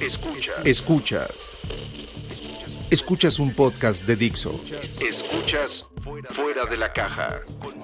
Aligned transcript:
Escuchas. 0.00 0.56
Escuchas. 0.64 1.56
Escuchas 2.90 3.38
un 3.38 3.54
podcast 3.54 4.04
de 4.04 4.14
Dixo. 4.16 4.60
Escuchas 5.00 5.86
Fuera 6.30 6.66
de 6.66 6.76
la 6.76 6.92
Caja 6.92 7.40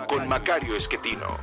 con 0.08 0.28
Macario 0.28 0.76
Esquetino. 0.76 1.38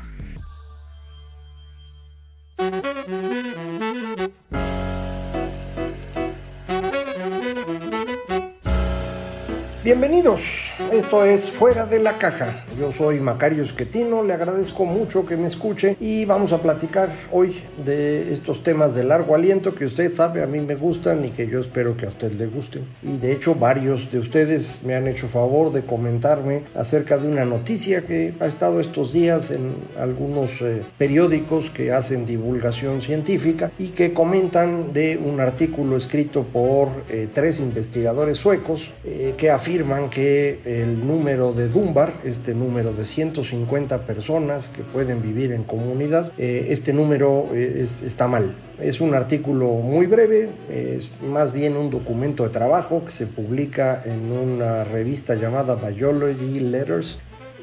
Bienvenidos, 9.84 10.69
esto 10.92 11.26
es 11.26 11.50
Fuera 11.50 11.86
de 11.86 12.00
la 12.00 12.18
Caja. 12.18 12.64
Yo 12.80 12.92
soy 12.92 13.20
Macario 13.20 13.64
Esquetino, 13.64 14.24
le 14.24 14.34
agradezco 14.34 14.86
mucho 14.86 15.26
que 15.26 15.36
me 15.38 15.48
escuche 15.48 15.96
y 16.00 16.26
vamos 16.26 16.52
a 16.54 16.62
platicar 16.62 17.10
hoy 17.32 17.62
de 17.86 18.34
estos 18.34 18.64
temas 18.64 18.96
de 18.96 19.04
largo 19.04 19.36
aliento 19.36 19.76
que 19.76 19.86
usted 19.86 20.12
sabe 20.12 20.42
a 20.42 20.48
mí 20.48 20.60
me 20.60 20.76
gustan 20.76 21.24
y 21.26 21.30
que 21.30 21.48
yo 21.48 21.60
espero 21.60 21.96
que 21.98 22.06
a 22.06 22.10
usted 22.10 22.32
le 22.34 22.48
gusten. 22.48 22.86
Y 23.04 23.18
de 23.18 23.34
hecho 23.34 23.56
varios 23.56 24.12
de 24.12 24.20
ustedes 24.20 24.82
me 24.84 24.96
han 24.96 25.08
hecho 25.08 25.28
favor 25.28 25.72
de 25.72 25.82
comentarme 25.82 26.64
acerca 26.76 27.18
de 27.18 27.28
una 27.28 27.46
noticia 27.46 28.02
que 28.02 28.34
ha 28.40 28.46
estado 28.46 28.80
estos 28.80 29.12
días 29.14 29.52
en 29.52 29.76
algunos 30.00 30.62
eh, 30.62 30.84
periódicos 30.98 31.70
que 31.70 31.92
hacen 31.92 32.26
divulgación 32.26 33.02
científica 33.02 33.72
y 33.78 33.90
que 33.90 34.14
comentan 34.14 34.94
de 34.94 35.18
un 35.18 35.40
artículo 35.40 35.98
escrito 35.98 36.44
por 36.44 36.90
eh, 37.10 37.28
tres 37.34 37.60
investigadores 37.60 38.38
suecos 38.38 38.92
eh, 39.04 39.34
que 39.38 39.52
afirman 39.52 40.10
que 40.10 40.69
el 40.70 41.08
número 41.08 41.52
de 41.54 41.68
Dunbar, 41.68 42.14
este 42.24 42.54
número 42.54 42.94
de 42.94 43.04
150 43.04 44.06
personas 44.06 44.70
que 44.70 44.84
pueden 44.84 45.22
vivir 45.22 45.52
en 45.52 45.64
comunidad, 45.64 46.32
eh, 46.38 46.68
este 46.70 46.94
número 46.94 47.48
eh, 47.54 47.88
está 48.06 48.28
mal. 48.28 48.56
Es 48.80 49.02
un 49.02 49.16
artículo 49.16 49.68
muy 49.74 50.06
breve, 50.06 50.50
es 50.70 51.10
más 51.22 51.52
bien 51.52 51.76
un 51.76 51.90
documento 51.90 52.44
de 52.44 52.50
trabajo 52.50 53.04
que 53.04 53.12
se 53.12 53.26
publica 53.26 54.04
en 54.06 54.32
una 54.32 54.84
revista 54.84 55.36
llamada 55.36 55.76
Biology 55.76 56.60
Letters 56.60 57.18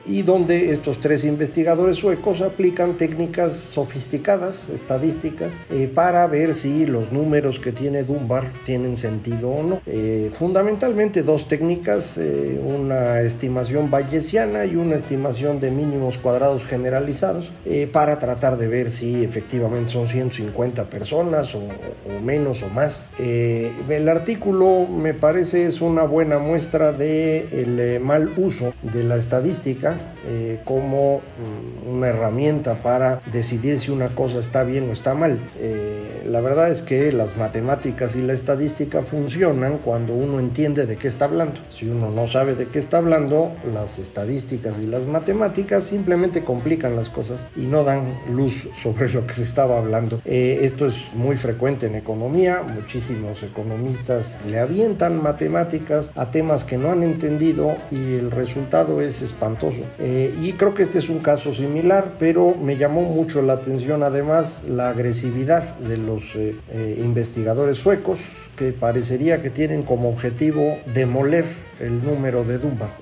y 0.08 0.22
donde 0.22 0.70
estos 0.72 1.00
tres 1.00 1.24
investigadores 1.24 1.98
suecos 1.98 2.40
aplican 2.40 2.96
técnicas 2.96 3.56
sofisticadas, 3.56 4.70
estadísticas, 4.70 5.60
eh, 5.70 5.90
para 5.92 6.26
ver 6.26 6.54
si 6.54 6.86
los 6.86 7.12
números 7.12 7.58
que 7.58 7.72
tiene 7.72 8.04
Dunbar 8.04 8.52
tienen 8.64 8.96
sentido 8.96 9.50
o 9.50 9.62
no. 9.62 9.80
Eh, 9.86 10.30
fundamentalmente 10.32 11.22
dos 11.22 11.48
técnicas, 11.48 12.18
eh, 12.18 12.60
una 12.64 13.20
estimación 13.20 13.90
bayesiana 13.90 14.64
y 14.64 14.76
una 14.76 14.96
estimación 14.96 15.60
de 15.60 15.70
mínimos 15.70 16.18
cuadrados 16.18 16.64
generalizados, 16.64 17.50
para 17.92 18.18
tratar 18.18 18.56
de 18.56 18.68
ver 18.68 18.90
si 18.90 19.24
efectivamente 19.24 19.90
son 19.90 20.06
150 20.06 20.84
personas 20.84 21.54
o, 21.54 21.58
o 21.58 22.22
menos 22.22 22.62
o 22.62 22.68
más. 22.70 23.04
el 23.18 24.08
artículo 24.08 24.86
me 24.86 25.14
parece 25.14 25.66
es 25.66 25.80
una 25.80 26.02
buena 26.04 26.38
muestra 26.38 26.92
del 26.92 27.76
de 27.76 28.00
mal 28.02 28.32
uso 28.36 28.74
de 28.82 29.04
la 29.04 29.16
estadística 29.16 29.95
eh, 30.26 30.60
como 30.64 31.20
mm, 31.20 31.96
una 31.96 32.08
herramienta 32.08 32.82
para 32.82 33.20
decidir 33.32 33.78
si 33.78 33.90
una 33.90 34.08
cosa 34.08 34.38
está 34.38 34.64
bien 34.64 34.88
o 34.88 34.92
está 34.92 35.14
mal. 35.14 35.38
Eh, 35.58 36.24
la 36.26 36.40
verdad 36.40 36.70
es 36.70 36.82
que 36.82 37.12
las 37.12 37.36
matemáticas 37.36 38.16
y 38.16 38.22
la 38.22 38.32
estadística 38.32 39.02
funcionan 39.02 39.78
cuando 39.78 40.14
uno 40.14 40.40
entiende 40.40 40.86
de 40.86 40.96
qué 40.96 41.08
está 41.08 41.26
hablando. 41.26 41.60
Si 41.70 41.88
uno 41.88 42.10
no 42.10 42.26
sabe 42.26 42.54
de 42.54 42.66
qué 42.66 42.78
está 42.78 42.98
hablando, 42.98 43.52
las 43.72 43.98
estadísticas 43.98 44.78
y 44.78 44.86
las 44.86 45.06
matemáticas 45.06 45.84
simplemente 45.84 46.42
complican 46.42 46.96
las 46.96 47.08
cosas 47.08 47.46
y 47.56 47.66
no 47.66 47.84
dan 47.84 48.18
luz 48.30 48.68
sobre 48.82 49.12
lo 49.12 49.26
que 49.26 49.34
se 49.34 49.42
estaba 49.42 49.78
hablando. 49.78 50.20
Eh, 50.24 50.60
esto 50.62 50.86
es 50.86 50.94
muy 51.14 51.36
frecuente 51.36 51.86
en 51.86 51.94
economía, 51.94 52.62
muchísimos 52.62 53.42
economistas 53.42 54.38
le 54.48 54.58
avientan 54.58 55.22
matemáticas 55.22 56.12
a 56.14 56.30
temas 56.30 56.64
que 56.64 56.78
no 56.78 56.90
han 56.90 57.02
entendido 57.02 57.76
y 57.90 58.14
el 58.14 58.30
resultado 58.30 59.00
es 59.00 59.22
espantoso. 59.22 59.82
Eh, 59.98 60.34
y 60.40 60.52
creo 60.52 60.74
que 60.74 60.82
este 60.82 60.98
es 60.98 61.08
un 61.08 61.18
caso 61.18 61.52
similar, 61.52 62.14
pero 62.18 62.54
me 62.54 62.76
llamó 62.76 63.02
mucho 63.02 63.42
la 63.42 63.54
atención 63.54 64.02
además 64.02 64.64
la 64.68 64.90
agresividad 64.90 65.76
de 65.78 65.96
los 65.96 66.34
eh, 66.34 66.56
eh, 66.70 66.96
investigadores 66.98 67.78
suecos 67.78 68.18
que 68.56 68.72
parecería 68.72 69.42
que 69.42 69.50
tienen 69.50 69.82
como 69.82 70.08
objetivo 70.08 70.78
demoler 70.94 71.44
el 71.78 72.02
número 72.02 72.42
de 72.42 72.56
Dumba, 72.56 72.96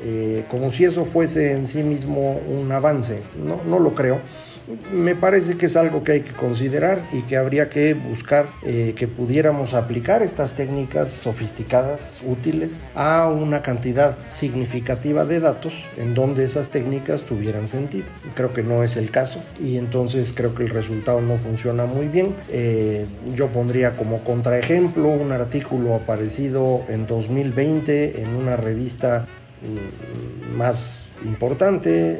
como 0.50 0.72
si 0.72 0.84
eso 0.84 1.04
fuese 1.04 1.52
en 1.52 1.68
sí 1.68 1.84
mismo 1.84 2.40
un 2.48 2.72
avance. 2.72 3.20
No, 3.36 3.60
no 3.64 3.78
lo 3.78 3.94
creo 3.94 4.18
me 4.92 5.14
parece 5.14 5.56
que 5.56 5.66
es 5.66 5.76
algo 5.76 6.02
que 6.04 6.12
hay 6.12 6.20
que 6.22 6.32
considerar 6.32 7.02
y 7.12 7.22
que 7.22 7.36
habría 7.36 7.68
que 7.68 7.94
buscar 7.94 8.46
eh, 8.62 8.94
que 8.96 9.06
pudiéramos 9.06 9.74
aplicar 9.74 10.22
estas 10.22 10.54
técnicas 10.54 11.10
sofisticadas, 11.10 12.20
útiles, 12.26 12.84
a 12.94 13.28
una 13.28 13.62
cantidad 13.62 14.16
significativa 14.28 15.24
de 15.24 15.40
datos 15.40 15.84
en 15.96 16.14
donde 16.14 16.44
esas 16.44 16.70
técnicas 16.70 17.22
tuvieran 17.22 17.68
sentido. 17.68 18.06
Creo 18.34 18.52
que 18.52 18.62
no 18.62 18.82
es 18.82 18.96
el 18.96 19.10
caso 19.10 19.40
y 19.62 19.76
entonces 19.76 20.32
creo 20.32 20.54
que 20.54 20.64
el 20.64 20.70
resultado 20.70 21.20
no 21.20 21.36
funciona 21.36 21.84
muy 21.84 22.08
bien. 22.08 22.34
Eh, 22.50 23.06
yo 23.34 23.48
pondría 23.48 23.92
como 23.92 24.24
contraejemplo 24.24 25.08
un 25.08 25.32
artículo 25.32 25.94
aparecido 25.94 26.82
en 26.88 27.06
2020 27.06 28.22
en 28.22 28.34
una 28.34 28.56
revista 28.56 29.26
mm, 29.62 30.56
más 30.56 31.03
importante, 31.24 32.12
eh, 32.12 32.18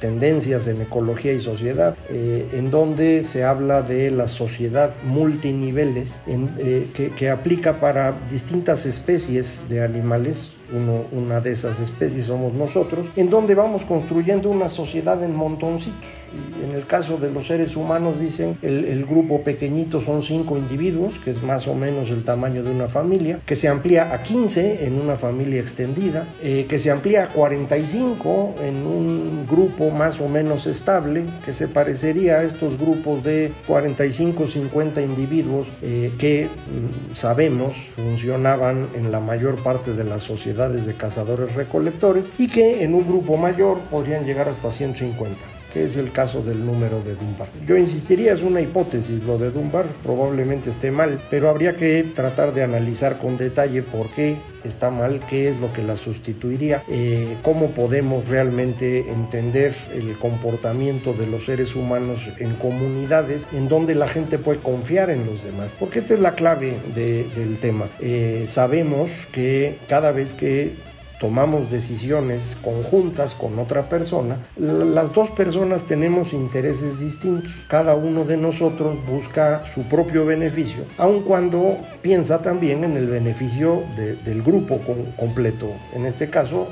tendencias 0.00 0.66
en 0.66 0.82
ecología 0.82 1.32
y 1.32 1.40
sociedad, 1.40 1.96
eh, 2.08 2.48
en 2.52 2.70
donde 2.70 3.24
se 3.24 3.44
habla 3.44 3.82
de 3.82 4.10
la 4.10 4.28
sociedad 4.28 4.92
multiniveles 5.04 6.20
eh, 6.26 6.88
que, 6.94 7.10
que, 7.10 7.30
aplica 7.30 7.80
para 7.80 8.18
distintas 8.30 8.86
especies 8.86 9.64
de 9.68 9.82
animales 9.82 10.52
una 10.72 11.40
de 11.40 11.52
esas 11.52 11.80
especies 11.80 12.26
somos 12.26 12.52
nosotros, 12.54 13.06
en 13.16 13.30
donde 13.30 13.54
vamos 13.54 13.84
construyendo 13.84 14.50
una 14.50 14.68
sociedad 14.68 15.22
en 15.22 15.34
montoncitos. 15.34 15.98
Y 16.28 16.64
en 16.64 16.74
el 16.74 16.86
caso 16.86 17.16
de 17.16 17.30
los 17.30 17.46
seres 17.46 17.74
humanos 17.74 18.20
dicen 18.20 18.58
el, 18.60 18.84
el, 18.84 19.06
grupo 19.06 19.42
pequeñito 19.42 20.02
son 20.02 20.20
cinco 20.20 20.58
individuos, 20.58 21.18
que 21.24 21.30
es 21.30 21.42
más 21.42 21.66
o 21.66 21.74
menos 21.74 22.10
el 22.10 22.22
tamaño 22.22 22.62
de 22.62 22.70
una 22.70 22.88
familia, 22.88 23.40
que 23.46 23.56
se 23.56 23.68
amplía 23.68 24.12
a 24.12 24.22
15 24.22 24.84
en 24.84 25.00
una 25.00 25.16
familia 25.16 25.60
extendida, 25.60 26.26
eh, 26.42 26.66
que 26.68 26.78
se 26.78 26.90
amplía 26.90 27.24
a 27.24 27.28
45 27.28 28.56
en 28.62 28.86
un 28.86 29.46
grupo 29.48 29.90
más 29.90 30.20
o 30.20 30.28
menos 30.28 30.66
estable, 30.66 31.24
que 31.44 31.54
se 31.54 31.66
parecería 31.66 32.40
a 32.40 32.42
estos 32.44 32.78
grupos 32.78 33.24
de 33.24 33.52
45-50 33.66 35.02
individuos 35.02 35.68
eh, 35.82 36.12
que 36.18 36.46
mm, 36.46 37.14
sabemos 37.14 37.76
funcionaban 37.96 38.88
en 38.94 39.10
la 39.10 39.20
mayor 39.20 39.62
parte 39.62 39.94
de 39.94 40.04
la 40.04 40.18
sociedad 40.18 40.57
de 40.66 40.96
cazadores 40.96 41.54
recolectores 41.54 42.30
y 42.36 42.48
que 42.48 42.82
en 42.82 42.92
un 42.92 43.06
grupo 43.06 43.36
mayor 43.36 43.78
podrían 43.82 44.24
llegar 44.24 44.48
hasta 44.48 44.72
150 44.72 45.57
que 45.72 45.84
es 45.84 45.96
el 45.96 46.12
caso 46.12 46.42
del 46.42 46.64
número 46.64 47.02
de 47.02 47.14
Dunbar. 47.14 47.48
Yo 47.66 47.76
insistiría, 47.76 48.32
es 48.32 48.42
una 48.42 48.60
hipótesis 48.60 49.22
lo 49.24 49.38
de 49.38 49.50
Dunbar, 49.50 49.86
probablemente 50.02 50.70
esté 50.70 50.90
mal, 50.90 51.20
pero 51.30 51.48
habría 51.48 51.76
que 51.76 52.04
tratar 52.14 52.54
de 52.54 52.62
analizar 52.62 53.18
con 53.18 53.36
detalle 53.36 53.82
por 53.82 54.08
qué 54.10 54.36
está 54.64 54.90
mal, 54.90 55.20
qué 55.28 55.48
es 55.48 55.60
lo 55.60 55.72
que 55.72 55.82
la 55.82 55.96
sustituiría, 55.96 56.82
eh, 56.88 57.36
cómo 57.42 57.70
podemos 57.70 58.28
realmente 58.28 59.10
entender 59.10 59.74
el 59.94 60.16
comportamiento 60.18 61.12
de 61.14 61.26
los 61.26 61.44
seres 61.44 61.76
humanos 61.76 62.28
en 62.38 62.54
comunidades 62.54 63.48
en 63.52 63.68
donde 63.68 63.94
la 63.94 64.08
gente 64.08 64.38
puede 64.38 64.58
confiar 64.60 65.10
en 65.10 65.26
los 65.26 65.44
demás, 65.44 65.74
porque 65.78 66.00
esta 66.00 66.14
es 66.14 66.20
la 66.20 66.34
clave 66.34 66.76
del 66.94 67.58
tema. 67.58 67.86
Eh, 68.00 68.46
sabemos 68.48 69.10
que 69.32 69.78
cada 69.88 70.12
vez 70.12 70.34
que 70.34 70.72
tomamos 71.20 71.70
decisiones 71.70 72.56
conjuntas 72.62 73.34
con 73.34 73.58
otra 73.58 73.88
persona, 73.88 74.38
las 74.56 75.12
dos 75.12 75.30
personas 75.30 75.84
tenemos 75.84 76.32
intereses 76.32 77.00
distintos. 77.00 77.52
Cada 77.68 77.94
uno 77.94 78.24
de 78.24 78.36
nosotros 78.36 78.96
busca 79.06 79.64
su 79.66 79.82
propio 79.82 80.24
beneficio, 80.24 80.84
aun 80.96 81.22
cuando 81.22 81.78
piensa 82.02 82.40
también 82.42 82.84
en 82.84 82.96
el 82.96 83.06
beneficio 83.06 83.82
del 83.96 84.42
grupo 84.42 84.80
completo. 85.16 85.68
En 85.94 86.06
este 86.06 86.30
caso, 86.30 86.68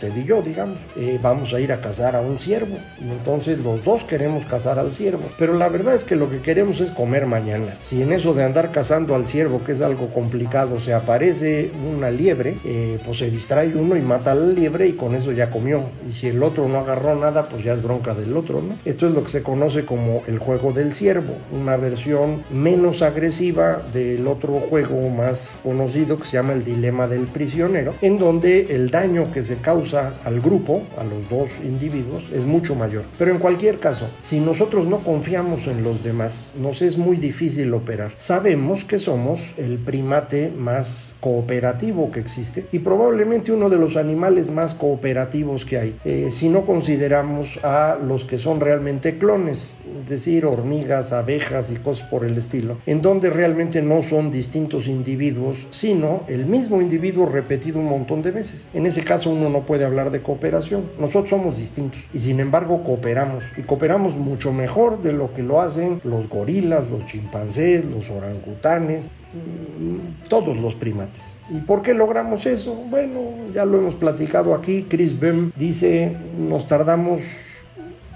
usted 0.00 0.16
y 0.16 0.24
yo, 0.24 0.40
digamos, 0.40 0.78
eh, 0.96 1.18
vamos 1.20 1.52
a 1.52 1.60
ir 1.60 1.72
a 1.72 1.80
cazar 1.80 2.16
a 2.16 2.20
un 2.20 2.38
ciervo. 2.38 2.76
Y 3.00 3.10
entonces 3.10 3.58
los 3.58 3.84
dos 3.84 4.04
queremos 4.04 4.46
cazar 4.46 4.78
al 4.78 4.92
ciervo. 4.92 5.24
Pero 5.38 5.54
la 5.54 5.68
verdad 5.68 5.94
es 5.94 6.04
que 6.04 6.16
lo 6.16 6.30
que 6.30 6.40
queremos 6.40 6.80
es 6.80 6.90
comer 6.90 7.26
mañana. 7.26 7.76
Si 7.80 8.00
en 8.00 8.12
eso 8.12 8.32
de 8.32 8.44
andar 8.44 8.70
cazando 8.70 9.14
al 9.14 9.26
ciervo, 9.26 9.62
que 9.62 9.72
es 9.72 9.80
algo 9.82 10.08
complicado, 10.08 10.80
se 10.80 10.94
aparece 10.94 11.70
una 11.94 12.10
liebre, 12.10 12.56
eh, 12.64 12.98
pues 13.04 13.18
se 13.18 13.30
distrae 13.30 13.68
uno 13.74 13.96
y 13.96 14.00
mata 14.00 14.32
a 14.32 14.34
la 14.34 14.46
liebre 14.46 14.86
y 14.86 14.92
con 14.92 15.14
eso 15.14 15.32
ya 15.32 15.50
comió. 15.50 15.84
Y 16.08 16.14
si 16.14 16.28
el 16.28 16.42
otro 16.42 16.68
no 16.68 16.78
agarró 16.78 17.14
nada, 17.14 17.48
pues 17.48 17.62
ya 17.62 17.74
es 17.74 17.82
bronca 17.82 18.14
del 18.14 18.36
otro, 18.36 18.62
¿no? 18.62 18.76
Esto 18.84 19.06
es 19.06 19.14
lo 19.14 19.22
que 19.24 19.30
se 19.30 19.42
conoce 19.42 19.84
como 19.84 20.22
el 20.26 20.38
juego 20.38 20.72
del 20.72 20.94
ciervo, 20.94 21.34
una 21.52 21.76
versión 21.76 22.42
menos 22.50 23.02
agresiva 23.02 23.82
del 23.92 24.26
otro 24.26 24.54
juego 24.54 25.10
más 25.10 25.58
conocido 25.62 26.16
que 26.16 26.24
se 26.24 26.32
llama 26.32 26.54
el 26.54 26.64
dilema 26.64 27.06
del 27.06 27.26
prisionero, 27.26 27.94
en 28.00 28.18
donde 28.18 28.74
el 28.74 28.90
daño 28.90 29.30
que 29.32 29.42
se 29.42 29.56
causa 29.56 29.89
al 29.94 30.40
grupo, 30.40 30.82
a 30.98 31.04
los 31.04 31.28
dos 31.28 31.50
individuos, 31.64 32.24
es 32.32 32.44
mucho 32.44 32.74
mayor. 32.74 33.04
Pero 33.18 33.30
en 33.30 33.38
cualquier 33.38 33.78
caso, 33.78 34.08
si 34.18 34.40
nosotros 34.40 34.86
no 34.86 34.98
confiamos 34.98 35.66
en 35.66 35.82
los 35.82 36.02
demás, 36.02 36.52
nos 36.60 36.82
es 36.82 36.96
muy 36.96 37.16
difícil 37.16 37.72
operar. 37.74 38.12
Sabemos 38.16 38.84
que 38.84 38.98
somos 38.98 39.52
el 39.56 39.78
primate 39.78 40.50
más 40.50 41.14
cooperativo 41.20 42.10
que 42.10 42.20
existe 42.20 42.66
y 42.72 42.78
probablemente 42.80 43.52
uno 43.52 43.68
de 43.70 43.76
los 43.76 43.96
animales 43.96 44.50
más 44.50 44.74
cooperativos 44.74 45.64
que 45.64 45.78
hay, 45.78 45.96
eh, 46.04 46.28
si 46.30 46.48
no 46.48 46.62
consideramos 46.62 47.58
a 47.62 47.98
los 48.02 48.24
que 48.24 48.38
son 48.38 48.60
realmente 48.60 49.18
clones, 49.18 49.76
es 50.02 50.08
decir, 50.08 50.46
hormigas, 50.46 51.12
abejas 51.12 51.70
y 51.70 51.76
cosas 51.76 52.08
por 52.08 52.24
el 52.24 52.36
estilo, 52.36 52.78
en 52.86 53.02
donde 53.02 53.30
realmente 53.30 53.82
no 53.82 54.02
son 54.02 54.30
distintos 54.30 54.86
individuos, 54.86 55.66
sino 55.70 56.22
el 56.28 56.46
mismo 56.46 56.80
individuo 56.80 57.26
repetido 57.26 57.78
un 57.78 57.86
montón 57.86 58.22
de 58.22 58.30
veces. 58.30 58.66
En 58.74 58.86
ese 58.86 59.02
caso 59.02 59.30
uno 59.30 59.50
no 59.50 59.60
puede 59.62 59.79
hablar 59.84 60.10
de 60.10 60.22
cooperación. 60.22 60.90
Nosotros 60.98 61.30
somos 61.30 61.56
distintos 61.56 62.00
y 62.12 62.18
sin 62.18 62.40
embargo 62.40 62.82
cooperamos 62.82 63.44
y 63.56 63.62
cooperamos 63.62 64.16
mucho 64.16 64.52
mejor 64.52 65.02
de 65.02 65.12
lo 65.12 65.32
que 65.34 65.42
lo 65.42 65.60
hacen 65.60 66.00
los 66.04 66.28
gorilas, 66.28 66.90
los 66.90 67.04
chimpancés, 67.06 67.84
los 67.84 68.10
orangutanes, 68.10 69.06
mm, 69.06 70.28
todos 70.28 70.56
los 70.56 70.74
primates. 70.74 71.22
¿Y 71.50 71.58
por 71.60 71.82
qué 71.82 71.94
logramos 71.94 72.46
eso? 72.46 72.74
Bueno, 72.74 73.20
ya 73.54 73.64
lo 73.64 73.78
hemos 73.78 73.94
platicado 73.94 74.54
aquí. 74.54 74.86
Chris 74.88 75.18
Bem 75.18 75.52
dice, 75.56 76.16
nos 76.38 76.66
tardamos 76.66 77.22